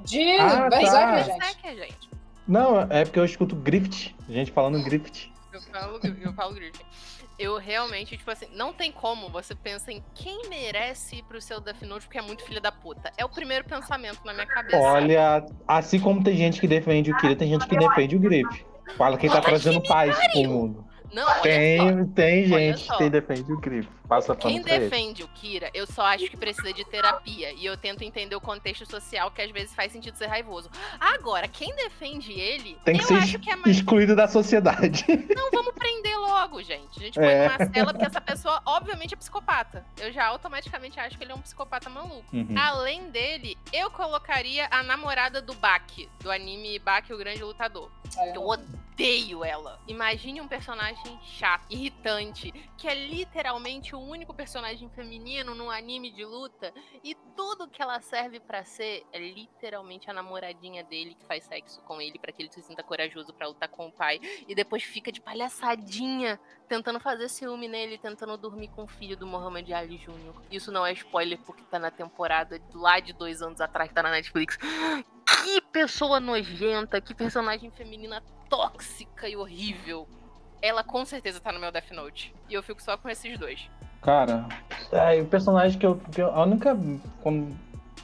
[0.00, 0.80] De Ah, tá.
[0.80, 1.26] gente.
[1.38, 2.10] Berserker, gente.
[2.46, 4.14] Não, é porque eu escuto Grift.
[4.28, 5.32] Gente falando Grift.
[5.52, 6.84] Eu falo, eu falo Griffin.
[7.38, 11.60] Eu realmente, tipo assim, não tem como você pensa em quem merece ir pro seu
[11.60, 13.12] Death Note porque é muito filha da puta.
[13.18, 14.78] É o primeiro pensamento na minha cabeça.
[14.78, 18.64] Olha, assim como tem gente que defende o Kira, tem gente que defende o Grift.
[18.96, 20.86] Fala que ele tá trazendo paz pro mundo.
[21.12, 21.42] Não, olha só.
[21.42, 22.96] Tem, tem Olha gente só.
[22.96, 23.90] que defende o Grift.
[24.08, 27.52] Passa Quem defende o Kira, eu só acho que precisa de terapia.
[27.52, 30.70] E eu tento entender o contexto social que às vezes faz sentido ser raivoso.
[31.00, 33.76] Agora, quem defende ele, Tem que eu ser acho que é mais.
[33.76, 35.04] excluído da sociedade.
[35.34, 36.98] Não, vamos prender logo, gente.
[36.98, 37.48] A gente põe É.
[37.48, 39.84] numa cela porque essa pessoa, obviamente, é psicopata.
[39.98, 42.24] Eu já automaticamente acho que ele é um psicopata maluco.
[42.32, 42.54] Uhum.
[42.56, 47.90] Além dele, eu colocaria a namorada do Baki, do anime Baki, o Grande Lutador.
[48.34, 49.80] Eu odeio ela.
[49.88, 56.24] Imagine um personagem chato, irritante, que é literalmente o único personagem feminino no anime de
[56.24, 56.72] luta
[57.02, 61.80] e tudo que ela serve pra ser é literalmente a namoradinha dele que faz sexo
[61.82, 64.82] com ele pra que ele se sinta corajoso pra lutar com o pai e depois
[64.82, 66.38] fica de palhaçadinha
[66.68, 70.34] tentando fazer ciúme nele, tentando dormir com o filho do Muhammad Ali Jr.
[70.50, 74.10] Isso não é spoiler porque tá na temporada lá de dois anos atrás, tá na
[74.10, 74.56] Netflix.
[75.44, 80.08] Que pessoa nojenta, que personagem feminina tóxica e horrível.
[80.60, 82.34] Ela com certeza tá no meu Death Note.
[82.48, 83.68] E eu fico só com esses dois.
[84.02, 84.46] Cara,
[84.92, 86.76] é, o personagem que eu, que eu- A única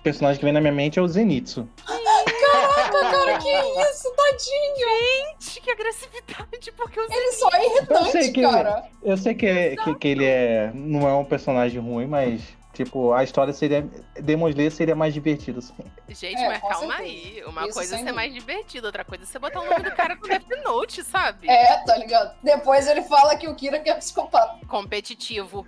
[0.02, 1.68] personagem que vem na minha mente é o Zenitsu.
[1.86, 3.48] Caraca, cara, que
[3.90, 5.38] isso, tadinho!
[5.38, 8.84] Gente, que agressividade, porque eu Ele só é Eu irritante, sei que, cara.
[9.02, 13.12] eu sei que, é- que, que ele é, não é um personagem ruim, mas tipo,
[13.12, 13.82] a história seria.
[14.20, 15.58] Demon Slayer seria mais divertido.
[15.60, 15.74] Assim.
[16.08, 17.02] Gente, É, mas calma certeza.
[17.02, 17.44] aí.
[17.46, 18.12] Uma Isso coisa é ser dúvida.
[18.12, 21.48] mais divertido, outra coisa é você botar o nome do cara no Death Note, sabe?
[21.48, 22.34] É, tá ligado?
[22.42, 24.66] Depois ele fala que o Kira que é psicopata.
[24.66, 25.66] Competitivo.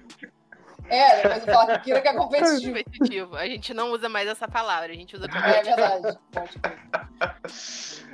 [0.89, 2.75] É, depois ele fala que o Kira que é competitivo.
[2.77, 3.37] Competitivo.
[3.37, 5.77] A gente não usa mais essa palavra, a gente usa É competitivo.
[5.77, 6.19] verdade.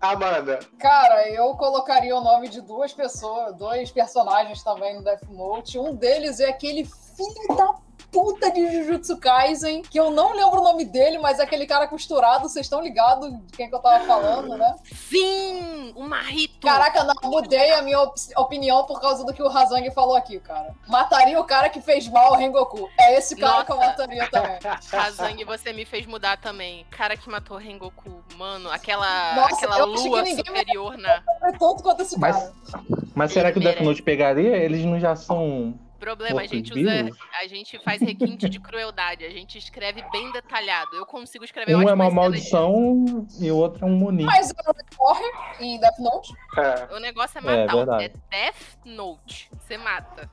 [0.00, 0.58] Amanda.
[0.80, 5.78] Cara, eu colocaria o nome de duas pessoas, dois personagens também no Death Note.
[5.78, 7.72] Um deles é aquele filho da
[8.12, 11.88] puta de Jujutsu Kaisen, que eu não lembro o nome dele, mas é aquele cara
[11.88, 14.76] costurado, vocês estão ligados de quem que eu tava falando, né?
[14.94, 15.92] Sim!
[15.96, 16.66] O Marrito!
[16.66, 20.38] Caraca, não, mudei a minha op- opinião por causa do que o Razang falou aqui,
[20.40, 20.74] cara.
[20.86, 22.88] Mataria o cara que fez mal ao Rengoku.
[22.98, 23.88] É esse cara que eu Nossa.
[23.88, 24.58] mataria também.
[24.92, 26.84] Razang, você me fez mudar também.
[26.90, 31.22] Cara que matou Rengoku, mano, aquela, Nossa, aquela eu achei que lua superior na.
[31.44, 32.84] É tanto quanto esse Mas, cara.
[33.14, 33.80] mas será que o Death.
[33.80, 34.56] Note pegaria?
[34.56, 35.74] Eles não já são.
[36.02, 37.02] Problema, a gente usa.
[37.02, 37.18] vivos?
[37.40, 39.24] A gente faz requinte de crueldade.
[39.24, 40.96] A gente escreve bem detalhado.
[40.96, 44.24] Eu consigo escrever Um é uma maldição e o outro é um Munin.
[44.24, 45.30] Mas ele morre
[45.60, 46.32] em Death Note.
[46.58, 46.96] É.
[46.96, 47.72] O negócio é É, matar.
[47.72, 48.14] É, verdade.
[48.28, 49.48] Death Note.
[49.60, 50.28] Você mata.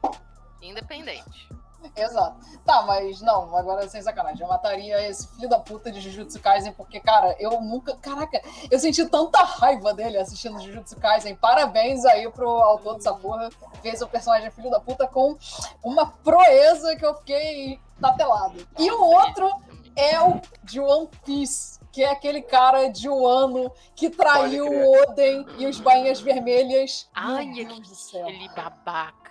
[0.60, 1.48] Independente.
[1.96, 2.38] Exato.
[2.66, 4.42] Tá, mas não, agora sem sacanagem.
[4.42, 7.96] Eu mataria esse filho da puta de Jujutsu Kaisen, porque, cara, eu nunca.
[7.98, 11.36] Caraca, eu senti tanta raiva dele assistindo Jujutsu Kaisen.
[11.36, 13.50] Parabéns aí pro autor dessa porra.
[13.82, 15.38] Fez o personagem filho da puta com
[15.84, 18.68] uma proeza que eu fiquei tapelado.
[18.78, 19.50] E o outro
[19.96, 21.80] é o de One Piece.
[21.92, 27.10] Que é aquele cara de Wano que traiu o Oden e os bainhas vermelhas.
[27.16, 28.28] Ai, Meu Deus do céu.
[28.28, 29.29] aquele babaca.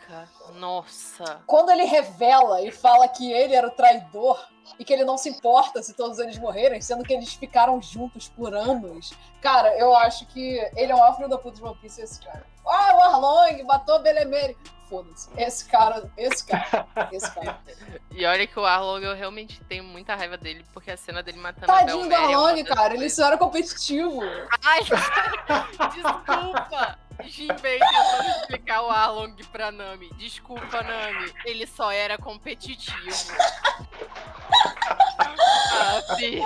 [0.55, 1.43] Nossa.
[1.47, 4.43] Quando ele revela e fala que ele era o traidor
[4.79, 8.29] e que ele não se importa se todos eles morrerem, sendo que eles ficaram juntos
[8.29, 11.77] por anos, cara, eu acho que ele é o maior filho da puta de One
[11.77, 12.47] Piece, esse cara.
[12.67, 14.57] Ah, o Arlong matou Belemere.
[14.89, 15.29] Foda-se.
[15.37, 17.61] Esse cara, esse cara, esse cara.
[18.11, 21.39] E olha que o Arlong eu realmente tenho muita raiva dele, porque a cena dele
[21.39, 22.95] matando Tadinho a do Belmere é Arlong, das cara.
[22.95, 24.21] Ele só era competitivo.
[24.65, 24.81] Ai,
[25.95, 26.99] desculpa!
[27.25, 30.11] Jinbei tentando explicar o Arlong pra Nami.
[30.17, 31.33] Desculpa, Nami.
[31.45, 32.97] Ele só era competitivo.
[35.71, 36.43] Ah, sim.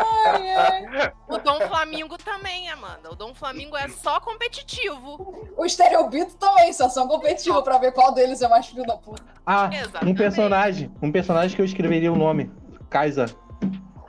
[1.29, 3.11] O Dom Flamingo também, Amanda.
[3.11, 5.49] O Dom Flamingo é só competitivo.
[5.57, 9.23] O Stereobito também, só são competitivos pra ver qual deles é mais filho da puta.
[9.47, 10.17] Ah, um Exatamente.
[10.19, 10.93] personagem.
[11.03, 12.51] Um personagem que eu escreveria o nome.
[12.89, 13.35] Kaiser.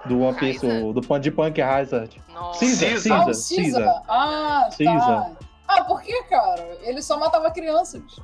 [0.05, 0.91] Do One Piece, Kaiser?
[0.91, 2.22] do Punk de Punk Hazard.
[2.30, 2.59] Nossa.
[2.59, 3.22] Caesar, Caesar.
[3.22, 4.03] Ah, Caesar, Caesar.
[4.78, 5.18] Caesar.
[5.18, 5.53] Ah, tá.
[6.04, 6.78] Que, cara?
[6.82, 8.20] Ele só matava crianças.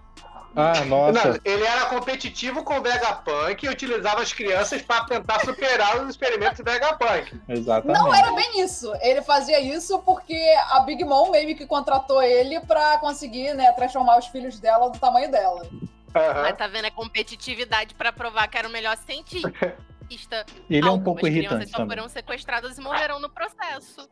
[0.56, 1.30] Ah, nossa.
[1.30, 6.10] Não, ele era competitivo com o Vegapunk e utilizava as crianças para tentar superar os
[6.10, 7.40] experimentos do Vegapunk.
[7.48, 8.00] Exatamente.
[8.00, 8.92] Não era bem isso.
[9.02, 10.36] Ele fazia isso porque
[10.72, 14.98] a Big Mom meio que contratou ele pra conseguir, né, transformar os filhos dela do
[14.98, 15.68] tamanho dela.
[16.16, 16.42] Aham.
[16.42, 16.86] Mas tá vendo?
[16.86, 19.78] É competitividade pra provar que era o melhor cientista.
[20.10, 20.46] pista.
[20.68, 24.10] Ele é um pouco crianças irritante só foram sequestradas e morreram no processo.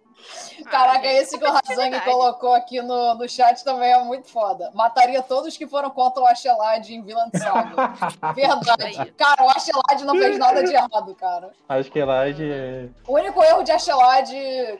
[0.69, 4.71] Caraca, esse que o Razang colocou aqui no, no chat também é muito foda.
[4.73, 7.93] Mataria todos que foram contra o Ashelad em Vilã de Saga.
[8.33, 9.11] Verdade.
[9.11, 11.51] Cara, o Ashelad não fez nada de errado, cara.
[11.69, 12.89] Acho que Elade é.
[13.07, 14.31] O único erro de Ashelad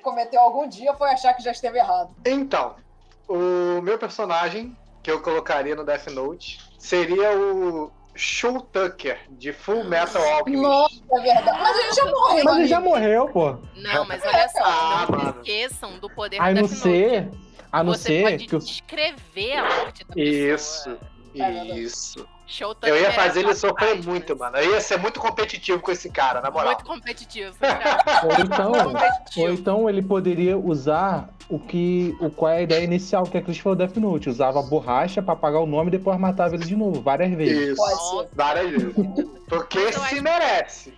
[0.02, 2.16] cometeu algum dia foi achar que já esteve errado.
[2.26, 2.76] Então,
[3.28, 9.84] o meu personagem que eu colocaria no Death Note seria o Shul Tucker, de Full
[9.86, 10.62] Metal Alchemist.
[10.64, 11.60] Nossa, é verdade.
[11.62, 12.44] Mas ele já morreu.
[12.46, 13.58] Mas ele já morreu, pô.
[13.76, 15.36] Não, mas olha só, Ah, não mano.
[15.42, 17.30] esqueçam do poder A do não ser.
[17.72, 18.60] A não Você ser pode que eu.
[18.60, 20.98] descrever a morte da Isso,
[21.34, 21.78] pessoa.
[21.78, 22.28] isso.
[22.48, 24.06] Show Eu ia fazer ele sofrer páginas.
[24.06, 24.56] muito, mano.
[24.56, 26.68] Eu ia ser muito competitivo com esse cara, na moral.
[26.74, 28.24] Muito competitivo, cara.
[28.24, 29.46] Ou então, competitivo.
[29.46, 32.16] ou então ele poderia usar o que.
[32.22, 34.30] O, qual é a ideia inicial que a Cris falou Death Note.
[34.30, 37.70] Usava borracha pra apagar o nome e depois matava ele de novo, várias vezes.
[37.72, 38.36] Isso, Pode ser.
[38.36, 38.96] várias vezes.
[39.50, 40.94] Porque Mas se merece.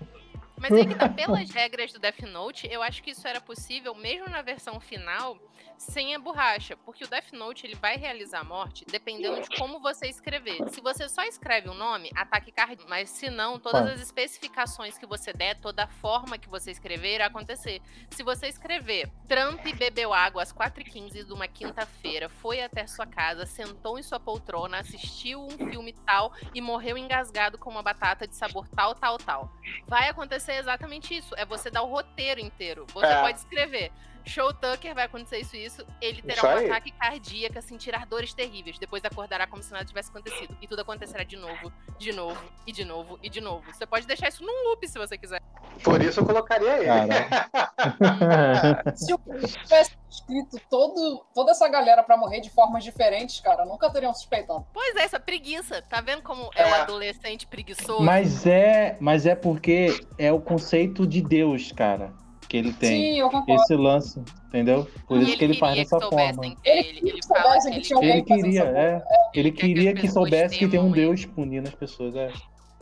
[0.62, 3.96] Mas aí que tá, pelas regras do Death Note, eu acho que isso era possível
[3.96, 5.38] mesmo na versão final,
[5.80, 6.76] sem a borracha.
[6.78, 10.58] Porque o Death Note ele vai realizar a morte dependendo de como você escrever.
[10.70, 12.90] Se você só escreve o nome, ataque cardíaco.
[12.90, 17.16] Mas se não, todas as especificações que você der, toda a forma que você escrever,
[17.16, 17.82] irá acontecer.
[18.12, 23.46] Se você escrever Trump bebeu água às 4h15 de uma quinta-feira, foi até sua casa,
[23.46, 28.36] sentou em sua poltrona, assistiu um filme tal e morreu engasgado com uma batata de
[28.36, 29.52] sabor tal, tal, tal.
[29.88, 31.34] Vai acontecer exatamente isso.
[31.38, 32.86] É você dar o roteiro inteiro.
[32.94, 33.22] Você É.
[33.22, 33.92] pode escrever.
[34.30, 35.86] Show Tucker vai acontecer isso e isso.
[36.02, 36.66] Ele terá Isso um aí.
[36.70, 38.78] ataque cardíaco, sentirá dores terríveis.
[38.78, 40.56] Depois acordará como se nada tivesse acontecido.
[40.62, 43.64] E tudo acontecerá de novo, de novo, e de novo, e de novo.
[43.74, 45.42] Você pode deixar isso num loop se você quiser.
[45.84, 46.86] Por isso eu colocaria ele.
[46.86, 48.84] Cara.
[48.96, 53.90] Se o tivesse escrito todo, toda essa galera pra morrer de formas diferentes, cara, nunca
[53.92, 54.66] teriam suspeitado.
[54.74, 55.82] Pois é, essa preguiça.
[55.84, 56.82] Tá vendo como é, o É.
[56.82, 58.02] adolescente preguiçoso?
[58.04, 62.14] Mas é, mas é porque é o conceito de Deus, cara,
[62.50, 63.14] que ele tem.
[63.14, 63.62] Sim, eu concordo.
[63.62, 64.88] Esse lance, entendeu?
[65.08, 66.46] Por E isso que ele faz que dessa forma.
[66.46, 66.58] ele.
[66.66, 69.04] Ele que fala que que ele, Ele queria, essa é.
[69.34, 70.96] Ele que queria que pessoas soubesse que tem um ele.
[70.96, 72.16] Deus punindo as pessoas.
[72.16, 72.32] É.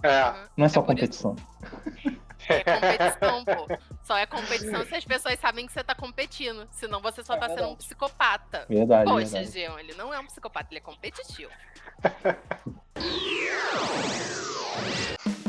[0.04, 0.34] É.
[0.56, 1.36] Não é só É competição.
[2.50, 3.78] É competição, pô.
[4.04, 6.66] Só é competição se as pessoas sabem que você tá competindo.
[6.72, 8.66] Senão você só É tá sendo um psicopata.
[8.70, 9.52] Verdade, Poxa, verdade.
[9.52, 11.52] Jean, ele não é um psicopata, ele é competitivo.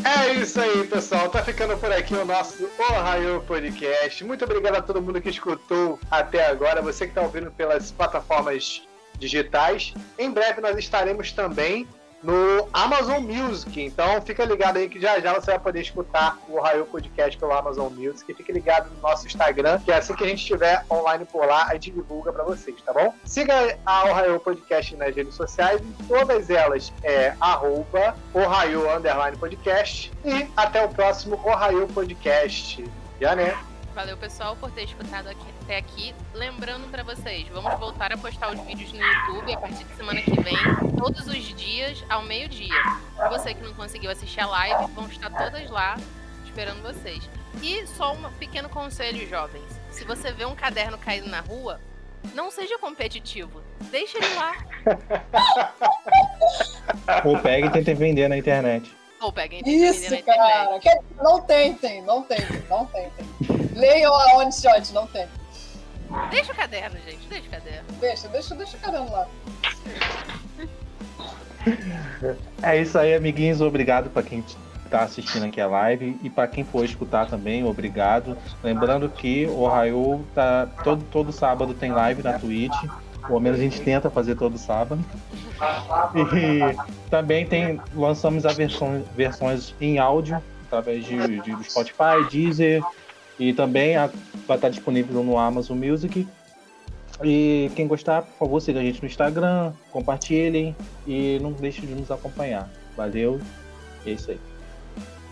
[0.05, 1.29] É isso aí, pessoal.
[1.29, 4.25] Tá ficando por aqui o nosso Ohio Podcast.
[4.25, 6.83] Muito obrigado a todo mundo que escutou até agora.
[6.83, 8.83] Você que tá ouvindo pelas plataformas
[9.19, 9.95] digitais.
[10.19, 11.87] Em breve nós estaremos também
[12.23, 13.81] no Amazon Music.
[13.81, 17.53] Então fica ligado aí que já já você vai poder escutar o Ohio Podcast pelo
[17.53, 18.33] Amazon Music.
[18.35, 21.75] Fique ligado no nosso Instagram, que assim que a gente estiver online por lá, a
[21.75, 23.15] gente divulga pra vocês, tá bom?
[23.25, 28.15] Siga a Ohio Podcast nas redes sociais, em todas elas é arroba
[28.97, 30.13] Underline Podcast.
[30.25, 32.85] E até o próximo Ohio Podcast.
[33.21, 33.57] Já né?
[33.99, 36.15] Valeu, pessoal, por ter escutado aqui- até aqui.
[36.33, 40.23] Lembrando pra vocês, vamos voltar a postar os vídeos no YouTube a partir de semana
[40.23, 40.57] que vem,
[40.97, 42.81] todos os dias ao meio-dia.
[43.17, 45.97] Pra você que não conseguiu assistir a live, vão estar todas lá
[46.45, 47.29] esperando vocês.
[47.61, 49.67] E só um pequeno conselho, jovens.
[49.91, 51.81] Se você vê um caderno caído na rua,
[52.35, 53.61] não seja competitivo.
[53.91, 54.53] Deixa ele lá.
[57.27, 58.97] Ou pega e tenta vender na internet.
[59.21, 60.25] Ou peguem Isso, na internet.
[60.25, 60.79] cara.
[60.81, 63.27] Quer- Não tentem, não tentem, não tentem.
[63.75, 65.39] Leiam a One Shot, não tentem.
[66.31, 67.27] Deixa o caderno, gente.
[67.29, 67.85] Deixa o caderno.
[68.01, 69.27] Deixa, deixa, deixa o caderno lá.
[72.63, 73.61] É isso aí, amiguinhos.
[73.61, 74.45] Obrigado pra quem
[74.89, 78.39] tá assistindo aqui a live e pra quem for escutar também, obrigado.
[78.63, 82.75] Lembrando que o Ohio tá todo, todo sábado tem live na Twitch.
[83.27, 85.03] Pelo menos a gente tenta fazer todo sábado.
[86.37, 92.83] E também tem lançamos as versões, versões em áudio através de, de do Spotify, Deezer
[93.39, 94.11] e também a-
[94.47, 96.27] vai estar disponível no Amazon Music.
[97.23, 100.77] E quem gostar, por favor, siga a gente no Instagram, compartilhem
[101.07, 102.69] e não deixe de nos acompanhar.
[102.97, 103.41] Valeu,
[104.07, 104.39] é isso aí.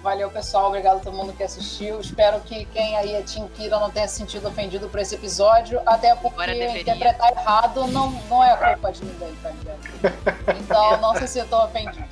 [0.06, 0.68] Valeu, pessoal.
[0.68, 1.98] Obrigado a todo mundo que assistiu.
[1.98, 5.80] Espero que quem aí é Team Kira não tenha se sentido ofendido por esse episódio.
[5.84, 10.60] Até porque interpretar errado não, não é culpa de ninguém, tá ligado?
[10.60, 12.08] Então não se sintam ofendidos.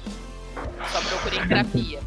[0.91, 2.01] Só procurem terapia.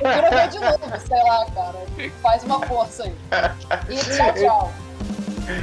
[0.00, 2.10] Procura ver de novo, sei lá, cara.
[2.20, 3.14] Faz uma força aí.
[3.88, 4.72] E tchau, tchau.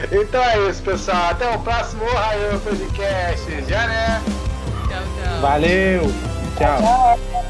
[0.10, 1.32] Então é isso, pessoal.
[1.32, 3.66] Até o próximo Ohio Podcast.
[3.70, 4.24] Já né?
[4.88, 5.42] Tchau, tchau.
[5.42, 6.04] Valeu,
[6.58, 6.78] tchau.
[6.78, 7.43] Tchau.